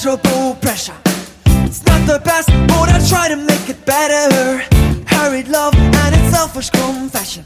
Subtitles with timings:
[0.00, 0.96] pleasurable pressure.
[1.66, 4.62] It's not the best, but I try to make it better.
[5.06, 7.44] Hurried love and its selfish confession.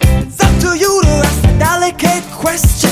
[0.00, 2.90] It's up to you to ask a delicate question.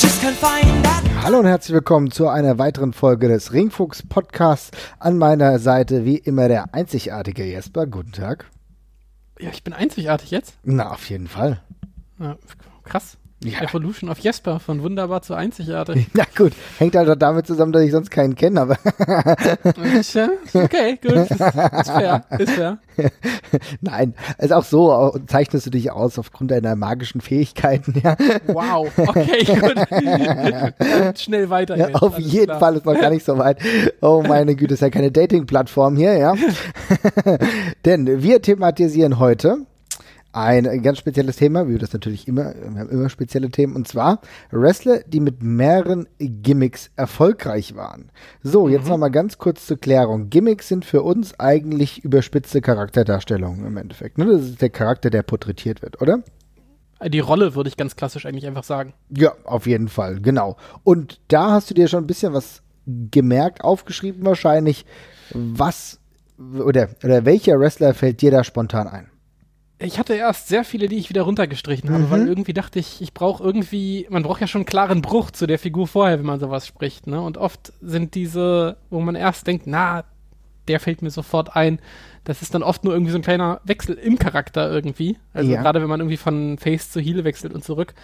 [0.00, 1.04] Just can't find that.
[1.22, 4.72] Hallo und herzlich willkommen zu einer weiteren Folge des Ringfuchs Podcasts.
[4.98, 7.86] An meiner Seite wie immer der einzigartige Jesper.
[7.86, 8.46] Guten Tag.
[9.38, 10.54] Ja, ich bin einzigartig jetzt.
[10.64, 11.62] Na, auf jeden Fall.
[12.18, 12.36] Ja,
[12.82, 13.18] krass.
[13.44, 13.62] Ja.
[13.62, 16.06] Evolution of Jesper von wunderbar zu einzigartig.
[16.14, 18.76] Na gut, hängt halt auch damit zusammen, dass ich sonst keinen kenne, aber
[20.02, 21.12] Tja, okay, gut.
[21.12, 22.78] Ist, ist fair, ist fair.
[23.80, 28.16] nein, ist auch so, zeichnest du dich aus aufgrund deiner magischen Fähigkeiten, ja.
[28.46, 31.18] Wow, okay, gut.
[31.18, 31.76] Schnell weiter.
[31.76, 32.60] ja auf alles jeden klar.
[32.60, 33.58] Fall ist noch gar nicht so weit.
[34.00, 36.34] Oh meine Güte, ist ja keine Dating-Plattform hier, ja.
[37.84, 39.66] Denn wir thematisieren heute
[40.32, 43.86] ein ganz spezielles Thema, wie wir das natürlich immer, wir haben immer spezielle Themen, und
[43.86, 48.10] zwar Wrestler, die mit mehreren Gimmicks erfolgreich waren.
[48.42, 50.30] So, jetzt noch mal ganz kurz zur Klärung.
[50.30, 54.18] Gimmicks sind für uns eigentlich überspitzte Charakterdarstellungen im Endeffekt.
[54.18, 54.26] Ne?
[54.26, 56.22] Das ist der Charakter, der porträtiert wird, oder?
[57.06, 58.94] Die Rolle würde ich ganz klassisch eigentlich einfach sagen.
[59.10, 60.56] Ja, auf jeden Fall, genau.
[60.84, 64.86] Und da hast du dir schon ein bisschen was gemerkt, aufgeschrieben wahrscheinlich.
[65.34, 65.98] Was
[66.38, 69.11] oder, oder welcher Wrestler fällt dir da spontan ein?
[69.84, 72.10] Ich hatte erst sehr viele, die ich wieder runtergestrichen habe, Mhm.
[72.10, 75.46] weil irgendwie dachte ich, ich brauche irgendwie, man braucht ja schon einen klaren Bruch zu
[75.46, 77.20] der Figur vorher, wenn man sowas spricht, ne?
[77.20, 80.04] Und oft sind diese, wo man erst denkt, na,
[80.68, 81.80] der fällt mir sofort ein.
[82.24, 85.16] Das ist dann oft nur irgendwie so ein kleiner Wechsel im Charakter irgendwie.
[85.34, 85.60] Also Ja.
[85.60, 87.94] gerade wenn man irgendwie von Face zu Heel wechselt und zurück.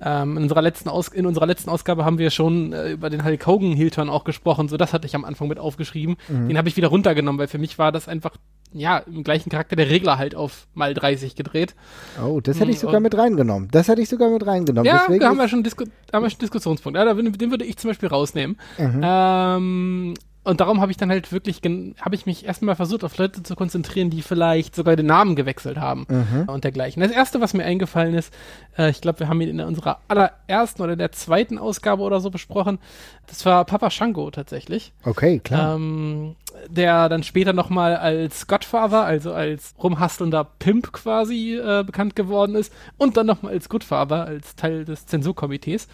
[0.00, 3.24] Ähm, in, unserer letzten Aus in unserer letzten Ausgabe haben wir schon äh, über den
[3.24, 4.68] Hulk Hogan Heel-Turn auch gesprochen.
[4.68, 6.16] So, das hatte ich am Anfang mit aufgeschrieben.
[6.28, 6.48] Mhm.
[6.48, 8.36] Den habe ich wieder runtergenommen, weil für mich war das einfach,
[8.72, 11.74] ja, im gleichen Charakter der Regler halt auf mal 30 gedreht.
[12.22, 13.68] Oh, das hätte ich Hm, sogar und- mit reingenommen.
[13.72, 14.86] Das hätte ich sogar mit reingenommen.
[14.86, 16.98] Ja, Deswegen da haben wir schon, Disku haben wir schon einen Diskussionspunkt.
[16.98, 18.58] Ja, da, den würde ich zum Beispiel rausnehmen.
[18.78, 19.00] Mhm.
[19.02, 20.14] Ähm,
[20.44, 21.60] und darum habe ich dann halt wirklich,
[22.00, 25.76] habe ich mich erstmal versucht, auf Leute zu konzentrieren, die vielleicht sogar den Namen gewechselt
[25.76, 26.48] haben Mhm.
[26.48, 27.02] und dergleichen.
[27.02, 28.32] Das erste, was mir eingefallen ist,
[28.78, 32.30] äh, ich glaube, wir haben ihn in unserer allerersten oder der zweiten Ausgabe oder so
[32.30, 32.78] besprochen.
[33.26, 34.92] Das war Papa Shango tatsächlich.
[35.04, 35.74] okay, klar.
[35.74, 36.36] Ähm,
[36.68, 42.72] der dann später nochmal als Godfather, also als rumhastelnder Pimp quasi äh, bekannt geworden ist
[42.96, 45.88] und dann nochmal als Goodfather, als Teil des Zensurkomitees.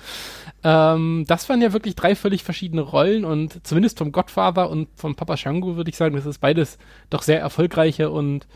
[0.64, 5.14] Ähm, das waren ja wirklich drei völlig verschiedene Rollen und zumindest vom Godfather und vom
[5.14, 6.78] Papa Shango würde ich sagen, dass es beides
[7.10, 8.46] doch sehr erfolgreiche und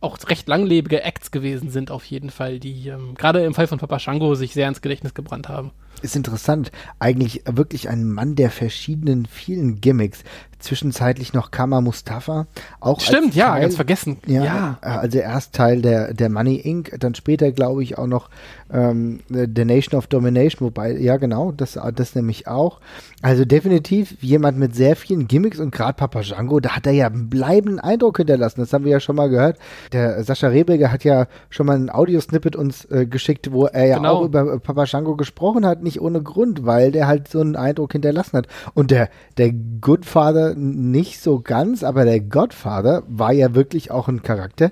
[0.00, 3.78] auch recht langlebige Acts gewesen sind auf jeden Fall, die ähm, gerade im Fall von
[3.78, 5.72] Papa Shango sich sehr ins Gedächtnis gebrannt haben.
[6.00, 6.70] Ist interessant.
[6.98, 10.22] Eigentlich wirklich ein Mann der verschiedenen, vielen Gimmicks.
[10.60, 12.48] Zwischenzeitlich noch Kama Mustafa.
[12.80, 14.16] Auch Stimmt, ja, Teil, ganz vergessen.
[14.26, 14.78] Ja, ja.
[14.82, 18.28] äh, also erst Teil der, der Money Inc., dann später glaube ich auch noch
[18.72, 22.80] ähm, The Nation of Domination, wobei, ja genau, das, das nämlich auch.
[23.22, 27.06] Also definitiv jemand mit sehr vielen Gimmicks und gerade Papa Django, da hat er ja
[27.06, 29.58] einen bleibenden Eindruck hinterlassen, das haben wir ja schon mal gehört.
[29.92, 33.96] Der Sascha Rebeger hat ja schon mal ein Audiosnippet uns äh, geschickt, wo er ja
[33.98, 34.14] Genau.
[34.14, 37.92] auch über Papa Django gesprochen hat, nicht ohne Grund, weil der halt so einen Eindruck
[37.92, 38.46] hinterlassen hat.
[38.74, 44.22] Und der, der Goodfather nicht so ganz, aber der Godfather war ja wirklich auch ein
[44.22, 44.70] Charakter,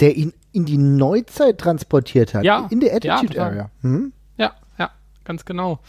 [0.00, 2.44] der ihn in die Neuzeit transportiert hat.
[2.44, 3.50] Ja, In der ja, Attitude total.
[3.50, 3.70] Area.
[3.82, 4.12] Hm?
[4.38, 4.90] Ja, ja,
[5.24, 5.80] ganz genau.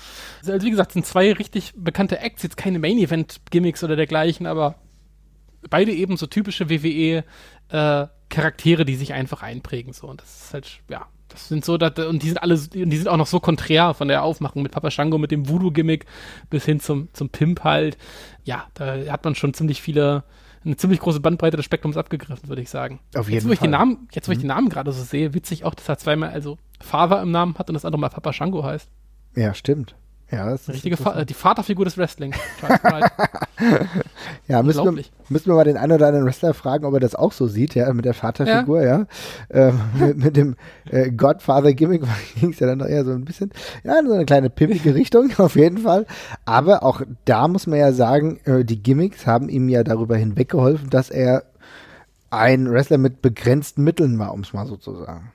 [0.45, 4.75] Also wie gesagt, sind zwei richtig bekannte Acts, jetzt keine Main-Event-Gimmicks oder dergleichen, aber
[5.69, 9.93] beide eben so typische WWE-Charaktere, die sich einfach einprägen.
[9.93, 10.07] So.
[10.07, 12.97] Und das ist halt, ja, das sind so, dass, und die sind alle, und die
[12.97, 16.05] sind auch noch so konträr von der Aufmachung mit Papa Shango, mit dem Voodoo-Gimmick
[16.49, 17.97] bis hin zum, zum Pimp halt.
[18.43, 20.23] Ja, da hat man schon ziemlich viele,
[20.63, 22.99] eine ziemlich große Bandbreite des Spektrums abgegriffen, würde ich sagen.
[23.15, 23.67] Auf Jetzt, jeden wo ich Fall.
[23.67, 26.29] den Namen, jetzt, wo ich den Namen gerade so sehe, witzig auch, dass er zweimal
[26.29, 28.89] also Father im Namen hat und das andere mal Papa Shango heißt.
[29.35, 29.95] Ja, stimmt.
[30.35, 32.33] Ja, das ist Eine richtige Fa äh, die Vaterfigur des Wrestling.
[34.47, 37.15] Ja, müssen wir, müssen wir mal den einen oder anderen Wrestler fragen, ob er das
[37.15, 39.05] auch so sieht, ja, mit der Vaterfigur, ja.
[39.49, 40.55] Ähm, mit, mit dem
[40.89, 42.03] äh, Godfather-Gimmick
[42.39, 43.51] ging es ja dann doch eher so ein bisschen,
[43.83, 46.05] ja, in so eine kleine pimpige Richtung, auf jeden Fall.
[46.43, 50.89] Aber auch da muss man ja sagen, äh, die Gimmicks haben ihm ja darüber hinweggeholfen,
[50.89, 51.43] dass er
[52.29, 55.31] ein Wrestler mit begrenzten Mitteln war, um es mal so zu sagen.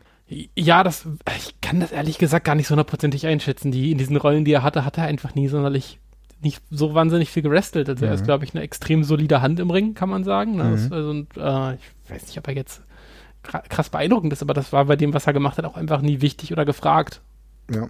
[0.56, 1.06] Ja, das,
[1.38, 3.72] ich kann das ehrlich gesagt gar nicht so hundertprozentig einschätzen.
[3.72, 5.98] Die, in diesen Rollen, die er hatte, hat er einfach nie sonderlich,
[6.40, 7.88] nicht so wahnsinnig viel gerestelt.
[7.88, 10.56] Also er ist, glaube ich, eine extrem solide Hand im Ring, kann man sagen.
[10.56, 10.70] Ne?
[10.72, 11.80] Das, also, und, äh, ich
[12.10, 12.80] weiß nicht, ob er jetzt
[13.44, 16.00] kra- krass beeindruckend ist, aber das war bei dem, was er gemacht hat, auch einfach
[16.00, 17.20] nie wichtig oder gefragt.
[17.70, 17.88] Ja.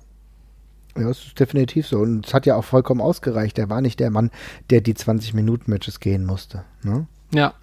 [0.97, 1.99] Ja, das ist definitiv so.
[1.99, 3.59] Und es hat ja auch vollkommen ausgereicht.
[3.61, 4.31] Er war nicht der Mann,
[4.71, 6.65] der die 20-Minuten-Matches gehen musste.
[6.83, 7.07] Ne?
[7.33, 7.55] Ja.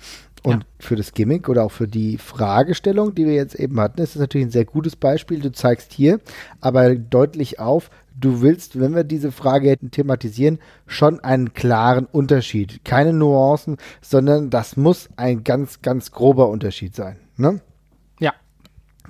[0.48, 0.70] Und Ja.
[0.80, 4.22] für das Gimmick oder auch für die Fragestellung, die wir jetzt eben hatten, ist es
[4.22, 5.40] natürlich ein sehr gutes Beispiel.
[5.40, 6.20] Du zeigst hier
[6.62, 7.90] aber deutlich auf,
[8.20, 12.86] du willst, wenn wir diese Frage hätten thematisieren, schon einen klaren Unterschied.
[12.86, 17.18] Keine Nuancen, sondern das muss ein ganz, ganz grober Unterschied sein.
[17.36, 17.60] Ne?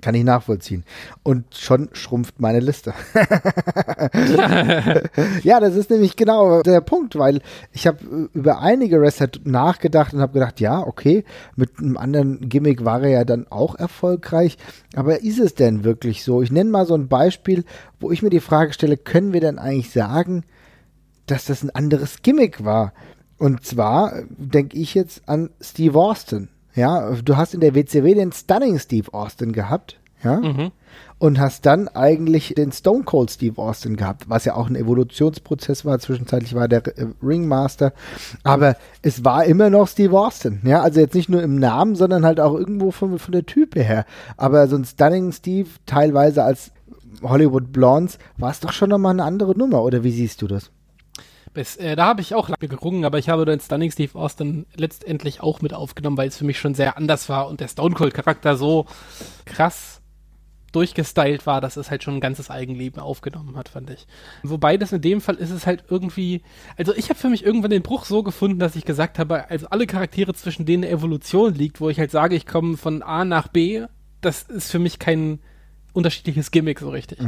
[0.02, 0.84] Kann ich nachvollziehen.
[1.24, 2.94] Und schon schrumpft meine Liste.
[5.44, 7.42] ja, das ist nämlich genau der Punkt, weil
[7.72, 11.24] ich habe über einige Wrestler nachgedacht und habe gedacht, ja, okay,
[11.56, 14.58] mit einem anderen Gimmick war er ja dann auch erfolgreich,
[14.96, 16.44] aber ist es denn wirklich so?
[16.44, 17.66] Ich nenne mal so ein Beispiel,
[18.00, 20.44] wo ich mir die Frage stelle, können wir denn eigentlich sagen,
[21.26, 22.94] dass das ein anderes Gimmick war?
[23.38, 26.50] Und zwar denke ich jetzt an Steve Austin.
[26.78, 30.72] Ja, du hast in der WCW den Stunning Steve Austin gehabt, ja, Mhm.
[31.20, 35.86] und hast dann eigentlich den Stone Cold Steve Austin gehabt, was ja auch ein Evolutionsprozess
[35.86, 36.00] war.
[36.00, 37.94] Zwischenzeitlich war der äh, Ringmaster,
[38.44, 42.26] aber es war immer noch Steve Austin, ja, also jetzt nicht nur im Namen, sondern
[42.26, 44.06] halt auch irgendwo von, von der Type her.
[44.38, 46.72] Aber so ein Stunning Steve, teilweise als
[47.24, 50.72] Hollywood Blondes, war es doch schon nochmal eine andere Nummer, oder wie siehst du das?
[51.58, 54.68] Bis, äh, da habe ich auch lange gerungen, aber ich habe den Stunning Steve Austin
[54.76, 57.96] letztendlich auch mit aufgenommen, weil es für mich schon sehr anders war und der Stone
[57.96, 58.86] Cold Charakter so
[59.46, 60.04] krass
[60.72, 64.06] durchgestylt war, dass es halt schon ein ganzes Eigenleben aufgenommen hat, fand ich.
[64.44, 66.44] Wobei das in dem Fall ist es halt irgendwie,
[66.78, 69.66] also ich habe für mich irgendwann den Bruch so gefunden, dass ich gesagt habe, also
[69.70, 73.26] alle Charaktere, zwischen denen eine Evolution liegt, wo ich halt sage, ich komme von A
[73.26, 73.84] nach B,
[74.22, 75.40] das ist für mich kein
[75.94, 77.20] unterschiedliches Gimmick so richtig.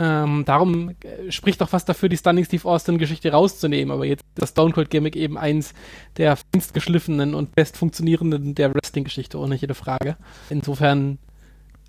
[0.00, 3.92] Ähm, darum äh, spricht doch was dafür, die Stunning Steve Austin Geschichte rauszunehmen.
[3.92, 5.74] Aber jetzt ist das Stone Cold Gimmick eben eins
[6.16, 10.16] der feinst geschliffenen und best funktionierenden der Wrestling-Geschichte, ohne jede Frage.
[10.50, 11.18] Insofern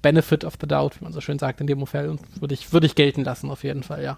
[0.01, 2.85] Benefit of the Doubt, wie man so schön sagt in dem Fall, würde ich, würde
[2.85, 4.17] ich gelten lassen, auf jeden Fall, ja.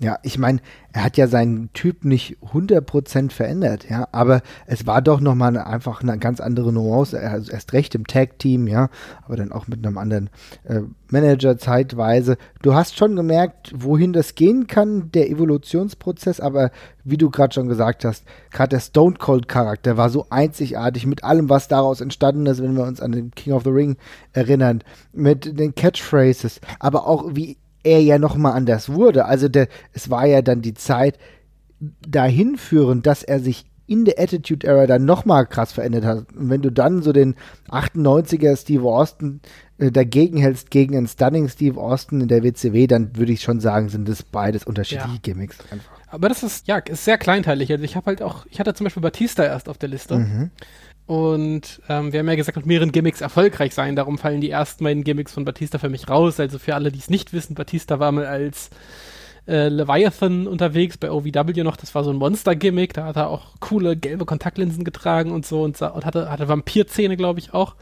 [0.00, 0.60] Ja, ich meine,
[0.92, 5.66] er hat ja seinen Typ nicht 100% verändert, ja, aber es war doch nochmal eine,
[5.66, 8.88] einfach eine ganz andere Nuance, er, erst recht im Tag-Team, ja,
[9.24, 10.28] aber dann auch mit einem anderen
[10.64, 10.80] äh,
[11.10, 12.36] Manager zeitweise.
[12.62, 16.70] Du hast schon gemerkt, wohin das gehen kann, der Evolutionsprozess, aber
[17.04, 21.24] wie du gerade schon gesagt hast, gerade der Stone Cold Charakter war so einzigartig mit
[21.24, 23.96] allem, was daraus entstanden ist, wenn wir uns an den King of the Ring
[24.32, 24.82] erinnern,
[25.12, 29.26] mit den Catchphrases, aber auch wie er ja nochmal anders wurde.
[29.26, 31.18] Also der, es war ja dann die Zeit
[31.80, 36.32] dahin führend, dass er sich in der Attitude Era dann nochmal krass verändert hat.
[36.34, 37.36] Und wenn du dann so den
[37.70, 39.40] 98er Steve Austin
[39.78, 43.88] dagegen hältst gegen einen Stunning Steve Austin in der WCW, dann würde ich schon sagen,
[43.88, 45.20] sind das beides unterschiedliche Ja.
[45.22, 45.92] Gimmicks einfach.
[46.08, 47.70] Aber das ist, ja, ist sehr kleinteilig.
[47.70, 50.50] Also ich habe halt auch, ich hatte zum Beispiel Batista erst auf der Liste.
[51.06, 53.94] Und ähm, wir haben ja gesagt, mit mehreren Gimmicks erfolgreich sein.
[53.94, 56.40] Darum fallen die ersten beiden Gimmicks von Batista für mich raus.
[56.40, 58.70] Also für alle, die es nicht wissen, Batista war mal als
[59.46, 61.76] äh, Leviathan unterwegs bei OVW noch.
[61.76, 62.94] Das war so ein Monster-Gimmick.
[62.94, 67.16] Da hat er auch coole gelbe Kontaktlinsen getragen und so und, und hatte, hatte Vampirzähne,
[67.16, 67.76] glaube ich, auch.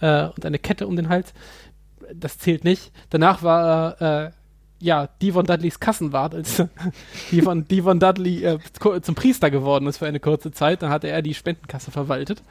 [0.00, 1.32] Äh, und eine Kette um den Hals.
[2.14, 2.92] Das zählt nicht.
[3.10, 4.30] Danach war er, äh,
[4.80, 6.62] ja, Devon Dudleys Kassenwart, als
[7.32, 8.58] Devon, Devon Dudley äh,
[9.00, 10.82] zum Priester geworden ist für eine kurze Zeit.
[10.82, 12.42] Dann hatte er die Spendenkasse verwaltet.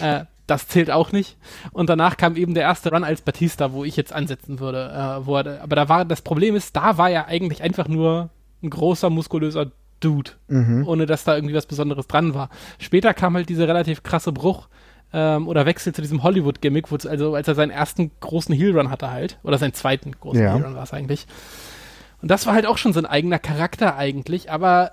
[0.00, 1.36] Äh, das zählt auch nicht.
[1.72, 4.90] Und danach kam eben der erste Run als Batista, wo ich jetzt ansetzen würde.
[4.90, 8.30] Äh, wo er, aber da war das Problem ist, da war er eigentlich einfach nur
[8.62, 10.30] ein großer, muskulöser Dude,
[10.86, 12.50] ohne dass da irgendwie was Besonderes dran war.
[12.78, 14.68] Später kam halt dieser relativ krasse Bruch
[15.12, 19.38] ähm, oder Wechsel zu diesem Hollywood-Gimmick, also als er seinen ersten großen Heel-Run hatte halt,
[19.42, 20.54] oder seinen zweiten großen Ja.
[20.54, 21.26] Heel-Run war es eigentlich.
[22.22, 24.92] Und das war halt auch schon so ein eigener Charakter eigentlich, aber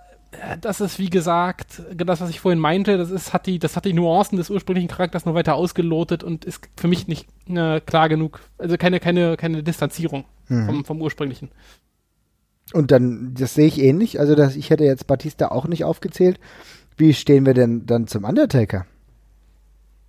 [0.61, 3.85] das ist wie gesagt, das was ich vorhin meinte, das ist hat die das hat
[3.85, 8.09] die Nuancen des ursprünglichen Charakters nur weiter ausgelotet und ist für mich nicht äh, klar
[8.09, 11.49] genug, also keine keine keine Distanzierung vom, vom ursprünglichen.
[12.73, 14.19] Und dann, das sehe ich ähnlich.
[14.19, 16.39] Also dass ich hätte jetzt Batista auch nicht aufgezählt.
[16.97, 18.85] Wie stehen wir denn dann zum Undertaker?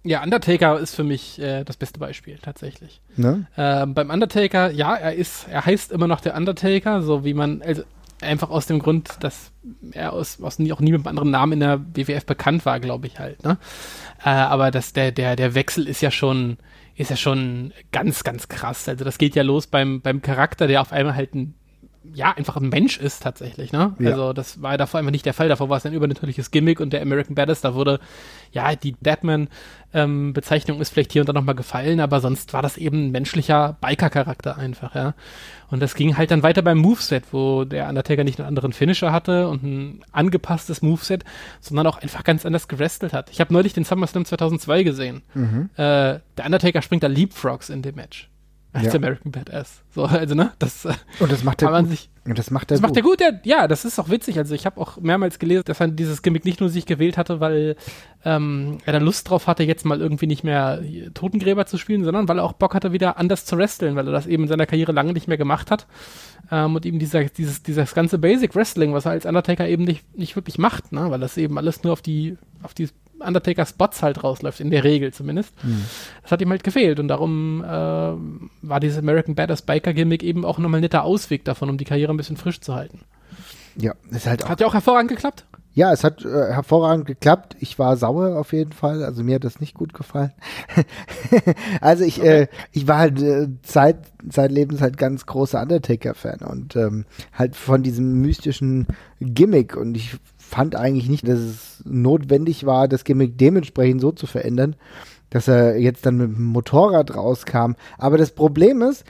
[0.05, 3.01] Ja, Undertaker ist für mich äh, das beste Beispiel tatsächlich.
[3.17, 3.47] Ne?
[3.57, 7.61] Ähm, beim Undertaker, ja, er ist, er heißt immer noch der Undertaker, so wie man,
[7.61, 7.83] also
[8.21, 9.53] einfach aus dem Grund, dass
[9.93, 13.07] er aus, aus auch nie mit einem anderen Namen in der WWF bekannt war, glaube
[13.07, 13.59] ich halt, ne?
[14.25, 16.57] Äh, aber das, der, der, der Wechsel ist ja schon,
[16.95, 18.89] ist ja schon ganz, ganz krass.
[18.89, 21.55] Also das geht ja los beim, beim Charakter, der auf einmal halt ein
[22.15, 23.95] ja, einfach ein Mensch ist tatsächlich, ne?
[23.99, 24.11] Ja.
[24.11, 25.49] Also das war ja davor einfach nicht der Fall.
[25.49, 28.01] Davor war es ein übernatürliches Gimmick und der American Badass, da wurde,
[28.53, 33.07] ja, die Deadman-Bezeichnung ist vielleicht hier und da nochmal gefallen, aber sonst war das eben
[33.07, 35.15] ein menschlicher Biker-Charakter einfach, ja.
[35.69, 39.13] Und das ging halt dann weiter beim Moveset, wo der Undertaker nicht einen anderen Finisher
[39.13, 41.25] hatte und ein angepasstes Moveset,
[41.61, 43.31] sondern auch einfach ganz anders gewrestelt hat.
[43.31, 45.23] Ich habe neulich den SummerSlam 2002 gesehen.
[45.35, 45.71] Mhm.
[45.75, 48.31] Äh, der Undertaker springt da Leapfrogs in dem Match.
[48.77, 48.95] Als Ja.
[48.95, 49.83] American Badass.
[49.95, 50.53] So, also, ne?
[50.59, 52.89] Das äh, Und das macht kann man sich das macht er Das gut.
[52.91, 54.39] macht er gut, ja, ja, das ist auch witzig.
[54.39, 57.41] Also ich habe auch mehrmals gelesen, dass er dieses Gimmick nicht nur sich gewählt hatte,
[57.41, 57.77] weil
[58.25, 60.83] ähm, er da Lust drauf hatte, jetzt mal irgendwie nicht mehr
[61.15, 64.13] Totengräber zu spielen, sondern weil er auch Bock hatte, wieder anders zu wresteln, weil er
[64.13, 65.87] das eben in seiner Karriere lange nicht mehr gemacht hat.
[66.51, 70.17] Ähm, und eben dieser, dieses, dieses ganze Basic Wrestling, was er als Undertaker eben nicht,
[70.19, 71.11] nicht wirklich macht, ne?
[71.11, 75.11] weil das eben alles nur auf die, auf die Undertaker-Spots halt rausläuft, in der Regel
[75.13, 75.55] zumindest.
[76.23, 80.45] Das hat ihm halt gefehlt und darum äh, war dieses American Badass Biker Gimmick eben
[80.45, 83.01] auch nochmal ein netter Ausweg davon, um die Karriere ein bisschen frisch zu halten.
[83.77, 85.47] Ja, ist halt auch Hat ja auch hervorragend geklappt.
[85.77, 87.55] Ja, es hat äh, hervorragend geklappt.
[87.61, 89.05] Ich war sauer auf jeden Fall.
[89.05, 90.33] Also mir hat das nicht gut gefallen.
[91.83, 97.05] also ich, äh, ich war halt äh, Zeit, zeitlebens halt ganz großer Undertaker-Fan und ähm,
[97.35, 98.87] halt von diesem mystischen
[99.21, 99.77] Gimmick.
[99.77, 104.77] Und ich fand eigentlich nicht, dass es notwendig war, das Gimmick dementsprechend so zu verändern,
[105.29, 107.73] dass er jetzt dann mit dem Motorrad rauskam.
[107.99, 109.05] Aber das Problem ist,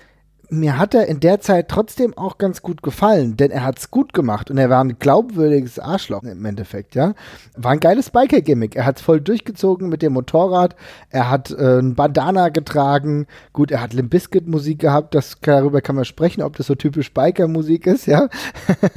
[0.49, 4.13] mir hat er in der Zeit trotzdem auch ganz gut gefallen, denn er hat's gut
[4.13, 7.15] gemacht und er war ein glaubwürdiges Arschloch im Endeffekt, ja.
[7.57, 8.77] War ein geiles Biker-Gimmick.
[8.77, 10.77] Er hat's voll durchgezogen mit dem Motorrad.
[11.11, 13.27] Er hat äh, ein Bandana getragen.
[13.53, 15.15] Gut, er hat Limp Bizkit Musik gehabt.
[15.15, 18.29] Das darüber kann man sprechen, ob das so typisch Biker-Musik ist, ja.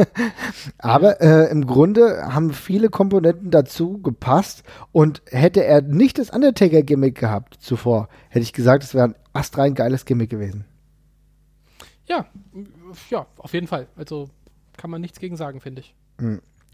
[0.77, 7.19] Aber äh, im Grunde haben viele Komponenten dazu gepasst und hätte er nicht das Undertaker-Gimmick
[7.19, 10.65] gehabt zuvor, hätte ich gesagt, es wäre ein astrein geiles Gimmick gewesen.
[12.09, 12.25] Ja,
[13.09, 13.87] ja, auf jeden Fall.
[13.95, 14.29] Also
[14.77, 15.93] kann man nichts gegen sagen, finde ich.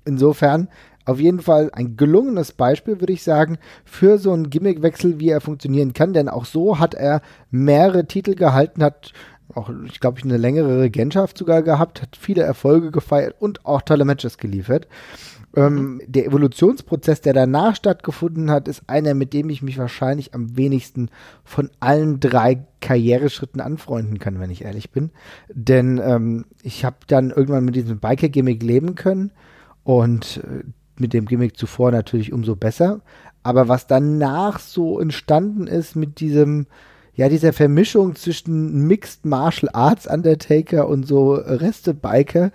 [0.06, 0.70] Insofern
[1.06, 5.42] auf jeden Fall ein gelungenes Beispiel, würde ich sagen, für so einen Gimmickwechsel, wie er
[5.42, 6.14] funktionieren kann.
[6.14, 9.14] Denn auch so hat er mehrere Titel gehalten, hat
[9.54, 14.06] auch, ich glaube, eine längere Regentschaft sogar gehabt, hat viele Erfolge gefeiert und auch tolle
[14.06, 14.88] Matches geliefert.
[15.56, 20.58] Ähm, der Evolutionsprozess, der danach stattgefunden hat, ist einer, mit dem ich mich wahrscheinlich am
[20.58, 21.10] wenigsten
[21.44, 25.12] von allen drei Karriereschritten anfreunden kann, wenn ich ehrlich bin.
[25.54, 29.32] Denn ähm, ich habe dann irgendwann mit diesem Biker-Gimmick leben können
[29.84, 30.64] und äh,
[30.98, 33.02] mit dem Gimmick zuvor natürlich umso besser.
[33.44, 36.68] Aber was danach so entstanden ist mit diesem,
[37.14, 42.52] ja, dieser Vermischung zwischen Mixed Martial Arts Undertaker und so Reste Biker,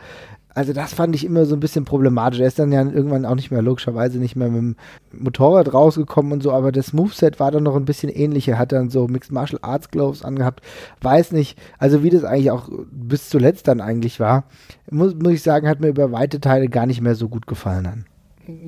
[0.55, 2.41] also das fand ich immer so ein bisschen problematisch.
[2.41, 4.77] Er ist dann ja irgendwann auch nicht mehr, logischerweise nicht mehr mit dem
[5.13, 8.49] Motorrad rausgekommen und so, aber das Moveset war dann noch ein bisschen ähnlich.
[8.49, 10.63] Er hat dann so Mixed Martial Arts Gloves angehabt.
[11.01, 14.45] Weiß nicht, also wie das eigentlich auch bis zuletzt dann eigentlich war,
[14.91, 17.85] muss, muss ich sagen, hat mir über weite Teile gar nicht mehr so gut gefallen
[17.85, 18.05] dann.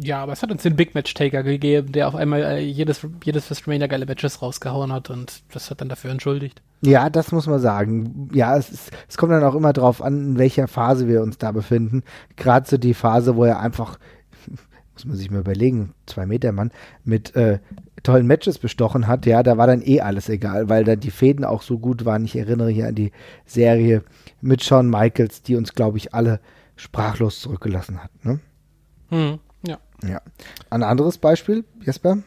[0.00, 3.06] Ja, aber es hat uns den Big Match Taker gegeben, der auf einmal äh, jedes,
[3.24, 6.62] jedes WrestleMania geile Matches rausgehauen hat und das hat dann dafür entschuldigt.
[6.82, 8.28] Ja, das muss man sagen.
[8.32, 11.38] Ja, es, ist, es kommt dann auch immer drauf an, in welcher Phase wir uns
[11.38, 12.02] da befinden.
[12.36, 13.98] Gerade so die Phase, wo er einfach,
[14.94, 16.72] muss man sich mal überlegen, zwei Meter Mann,
[17.04, 17.60] mit äh,
[18.02, 21.44] tollen Matches bestochen hat, ja, da war dann eh alles egal, weil dann die Fäden
[21.44, 22.24] auch so gut waren.
[22.24, 23.12] Ich erinnere hier an die
[23.46, 24.02] Serie
[24.40, 26.40] mit Shawn Michaels, die uns, glaube ich, alle
[26.76, 28.10] sprachlos zurückgelassen hat.
[28.24, 28.40] Ne?
[29.10, 29.38] Hm,
[30.02, 30.20] ja.
[30.70, 32.18] Ein anderes Beispiel, Jesper?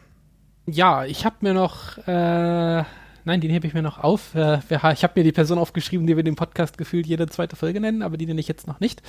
[0.67, 2.84] Ja, ich habe mir noch, äh,
[3.24, 4.34] nein, den hebe ich mir noch auf.
[4.34, 7.79] Äh, ich habe mir die Person aufgeschrieben, die wir den Podcast gefühlt jede zweite Folge
[7.79, 9.03] nennen, aber die nenne ich jetzt noch nicht.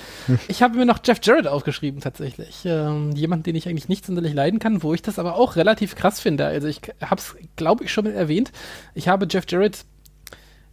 [0.47, 2.63] Ich habe mir noch Jeff Jarrett aufgeschrieben, tatsächlich.
[2.65, 5.95] Ähm, jemand, den ich eigentlich nicht sonderlich leiden kann, wo ich das aber auch relativ
[5.95, 6.45] krass finde.
[6.45, 8.51] Also ich habe es, glaube ich, schon mal erwähnt.
[8.93, 9.85] Ich habe Jeff Jarrett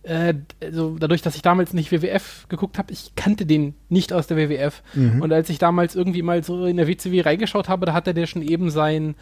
[0.04, 4.26] äh, also dadurch, dass ich damals nicht WWF geguckt habe, ich kannte den nicht aus
[4.26, 4.82] der WWF.
[5.22, 8.26] Und als ich damals irgendwie mal so in der WCW reingeschaut habe, da hatte der
[8.26, 9.14] schon eben sein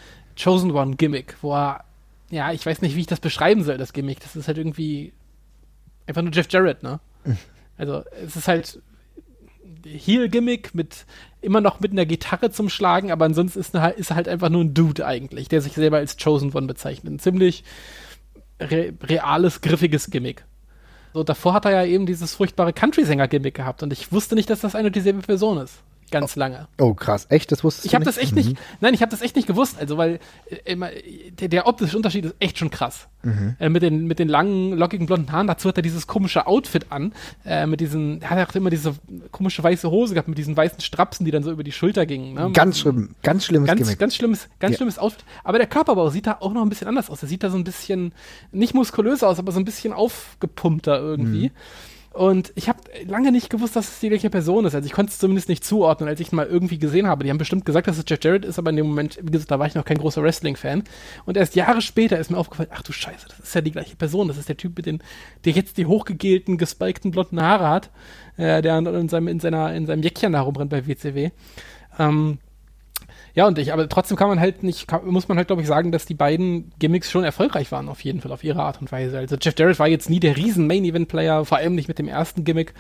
[0.43, 1.85] Chosen One Gimmick, wo er,
[2.31, 4.21] ja, ich weiß nicht, wie ich das beschreiben soll, das Gimmick.
[4.21, 5.13] Das ist halt irgendwie
[6.07, 7.01] einfach nur Jeff Jarrett, ne?
[7.79, 8.81] Also es ist halt
[9.85, 11.07] Heel-Gimmick mit
[11.41, 14.49] immer noch mit einer Gitarre zum Schlagen, aber ansonsten ist, er halt- ist halt einfach
[14.49, 17.13] nur ein Dude eigentlich, der sich selber als Chosen One bezeichnet.
[17.15, 17.65] Ein ziemlich
[18.61, 20.45] re reales, griffiges Gimmick.
[21.13, 24.61] So, davor hat er ja eben dieses furchtbare Country-Sänger-Gimmick gehabt und ich wusste nicht, dass
[24.61, 25.83] das eine und dieselbe Person ist.
[26.13, 26.69] Ganz lange.
[26.79, 27.27] Oh, krass.
[27.29, 27.51] Echt?
[27.51, 28.17] Das wusstest Ich du habe nicht?
[28.17, 30.89] das echt nicht, nein, ich habe das echt nicht gewusst, also weil äh, immer,
[31.41, 33.09] der, der optische Unterschied ist echt schon krass.
[33.61, 36.87] Äh, mit, den, mit den langen, lockigen blonden Haaren, dazu hat er dieses komische Outfit
[36.91, 37.13] an,
[37.45, 38.95] äh, mit diesen, er hat auch immer diese
[39.31, 42.35] komische weiße Hose gehabt, mit diesen weißen Strapsen, die dann so über die Schulter gingen.
[42.35, 42.51] Ne?
[42.53, 43.15] Ganz schlimm.
[43.23, 43.99] Ganz schlimmes Ganz, Gimmick.
[44.01, 44.77] ganz schlimmes, ganz Ja.
[44.79, 45.25] schlimmes Outfit.
[45.45, 47.21] Aber der Körperbau sieht da auch noch ein bisschen anders aus.
[47.21, 48.13] Der sieht da so ein bisschen,
[48.51, 51.51] nicht muskulöser aus, aber so ein bisschen aufgepumpter irgendwie.
[51.51, 51.53] Mhm.
[52.13, 54.75] Und ich habe lange nicht gewusst, dass es die gleiche Person ist.
[54.75, 57.25] Also ich konnte es zumindest nicht zuordnen, als ich ihn mal irgendwie gesehen habe.
[57.25, 59.51] Die haben bestimmt gesagt, dass es Jeff Jarrett ist, aber in dem Moment, wie gesagt,
[59.51, 60.85] da war ich noch kein großer Wrestling-Fan.
[61.25, 63.97] Und erst Jahre später ist mir aufgefallen, ach du Scheiße, das ist ja die gleiche
[63.97, 64.29] Person.
[64.29, 65.03] Das ist der Typ, mit den,
[65.45, 67.91] der jetzt die hochgegelten, gespikten blonden Haare hat,
[68.37, 71.31] äh, der in seinem, in, seiner, in seinem Jäckchen da rumrennt bei WCW.
[71.99, 72.39] Ähm,
[73.35, 75.69] Ja, und ich, aber trotzdem kann man halt nicht, kann, muss man halt, glaube ich,
[75.69, 78.93] sagen, dass die beiden Gimmicks schon erfolgreich waren, auf jeden Fall, auf ihre Art und
[78.93, 79.19] Weise.
[79.19, 82.45] Also Jeff Jarrett war jetzt nie der riesen Main-Event-Player, vor allem nicht mit dem ersten
[82.45, 82.75] Gimmick,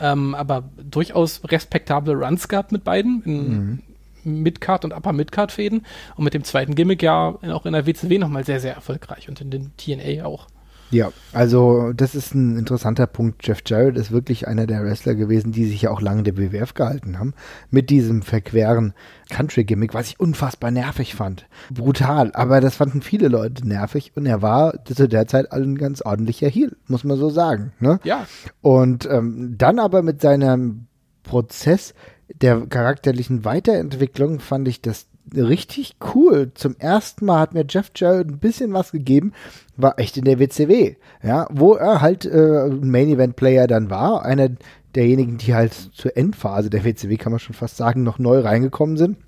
[0.00, 3.82] ähm, aber durchaus respektable Runs gehabt mit beiden in mhm.
[4.24, 5.84] Midcard und Upper Midcard Fäden
[6.16, 9.40] und mit dem zweiten Gimmick ja auch in der WCW nochmal sehr, sehr erfolgreich und
[9.40, 10.46] in den TNA auch.
[10.90, 13.46] Ja, also das ist ein interessanter Punkt.
[13.46, 16.74] Jeff Jarrett ist wirklich einer der Wrestler gewesen, die sich ja auch lange der BWF
[16.74, 17.34] gehalten haben.
[17.70, 18.94] Mit diesem verqueren
[19.28, 21.46] Country-Gimmick, was ich unfassbar nervig fand.
[21.70, 26.00] Brutal, aber das fanden viele Leute nervig und er war zu der Zeit ein ganz
[26.02, 27.72] ordentlicher Heel, muss man so sagen.
[27.80, 28.00] Ne?
[28.04, 28.26] Ja.
[28.62, 30.86] Und ähm, dann aber mit seinem
[31.22, 31.92] Prozess
[32.34, 36.52] der charakterlichen Weiterentwicklung fand ich das richtig cool.
[36.54, 39.32] Zum ersten Mal hat mir Jeff Jarrett ein bisschen was gegeben,
[39.76, 44.24] war echt in der WCW, ja, wo er halt äh, Main Event Player dann war,
[44.24, 44.50] einer
[44.94, 48.96] derjenigen, die halt zur Endphase der WCW, kann man schon fast sagen, noch neu reingekommen
[48.96, 49.18] sind.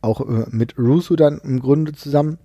[0.00, 2.38] Auch äh, mit Russo dann im Grunde zusammen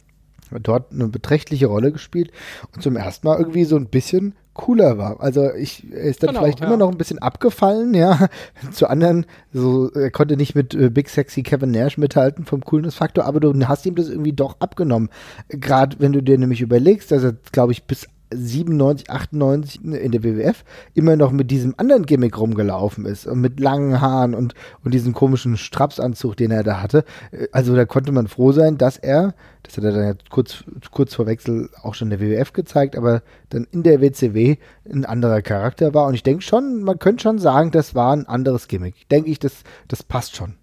[0.62, 2.32] dort eine beträchtliche Rolle gespielt
[2.74, 5.22] und zum ersten Mal irgendwie so ein bisschen cooler war.
[5.22, 6.68] Also ich, er ist dann genau, vielleicht ja.
[6.68, 8.28] immer noch ein bisschen abgefallen, ja,
[8.72, 13.24] zu anderen, so, er konnte nicht mit äh, Big Sexy Kevin Nash mithalten vom Coolness-Faktor,
[13.24, 15.10] aber du hast ihm das irgendwie doch abgenommen.
[15.48, 20.24] Gerade wenn du dir nämlich überlegst, dass er, glaube ich, bis 97, 98 in der
[20.24, 20.64] WWF
[20.94, 25.14] immer noch mit diesem anderen Gimmick rumgelaufen ist und mit langen Haaren und, und diesem
[25.14, 27.06] komischen Strapsanzug, den er da hatte.
[27.54, 29.34] Also da konnte man froh sein, dass er,
[29.70, 32.98] das hat er dann ja kurz, kurz vor Wechsel auch schon in der WWF gezeigt,
[32.98, 34.58] aber dann in der WCW
[34.92, 36.08] ein anderer Charakter war.
[36.08, 39.08] Und ich denke schon, man könnte schon sagen, das war ein anderes Gimmick.
[39.10, 40.56] Denke ich, das, das passt schon.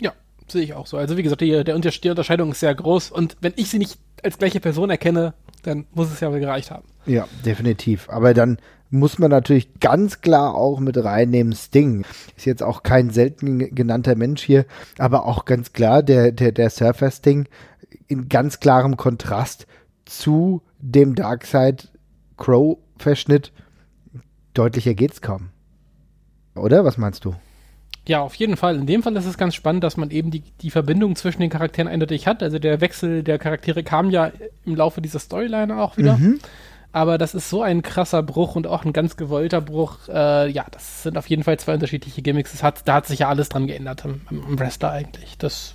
[0.00, 0.12] Ja,
[0.48, 0.98] sehe ich auch so.
[0.98, 3.98] Also wie gesagt, die, der, die Unterscheidung ist sehr groß und wenn ich sie nicht
[4.22, 5.32] als gleiche Person erkenne,
[5.62, 6.84] dann muss es ja wohl gereicht haben.
[7.06, 8.08] Ja, definitiv.
[8.10, 8.58] Aber dann
[8.94, 12.04] muss man natürlich ganz klar auch mit reinnehmen, Sting.
[12.36, 14.66] Ist jetzt auch kein selten genannter Mensch hier,
[14.98, 17.46] aber auch ganz klar der, der, der Surfer Sting
[18.08, 19.66] in ganz klarem Kontrast
[20.04, 21.90] zu dem Darkseid
[22.36, 23.52] Crow Verschnitt.
[24.54, 25.50] Deutlicher geht's kaum.
[26.54, 26.84] Oder?
[26.84, 27.34] Was meinst du?
[28.06, 28.76] Ja, auf jeden Fall.
[28.76, 31.50] In dem Fall ist es ganz spannend, dass man eben die, die Verbindung zwischen den
[31.50, 32.42] Charakteren eindeutig hat.
[32.42, 34.30] Also der Wechsel der Charaktere kam ja
[34.64, 36.18] im Laufe dieser Storyline auch wieder.
[36.18, 36.38] Mhm.
[36.92, 40.08] Aber das ist so ein krasser Bruch und auch ein ganz gewollter Bruch.
[40.08, 42.62] Äh, ja, das sind auf jeden Fall zwei unterschiedliche Gimmicks.
[42.62, 45.36] Hat, da hat sich ja alles dran geändert am, am Wrestler eigentlich.
[45.38, 45.74] Das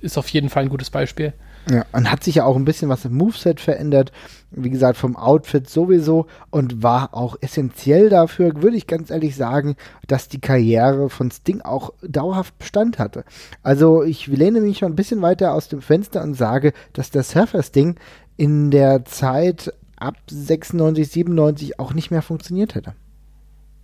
[0.00, 1.32] ist auf jeden Fall ein gutes Beispiel.
[1.68, 4.12] Ja, und hat sich ja auch ein bisschen was im Moveset verändert.
[4.50, 9.76] Wie gesagt, vom Outfit sowieso und war auch essentiell dafür, würde ich ganz ehrlich sagen,
[10.06, 13.24] dass die Karriere von Sting auch dauerhaft Bestand hatte.
[13.62, 17.22] Also ich lehne mich schon ein bisschen weiter aus dem Fenster und sage, dass der
[17.22, 17.96] Surfer Sting
[18.36, 22.94] in der Zeit ab 96, 97 auch nicht mehr funktioniert hätte.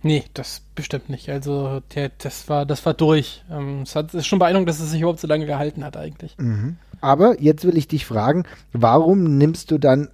[0.03, 1.29] Nee, das bestimmt nicht.
[1.29, 3.43] Also der, das war, das war durch.
[3.51, 6.37] Ähm, es hat, ist schon beeindruckend, dass es sich überhaupt so lange gehalten hat eigentlich.
[6.37, 6.77] Mhm.
[7.01, 10.09] Aber jetzt will ich dich fragen, warum nimmst du dann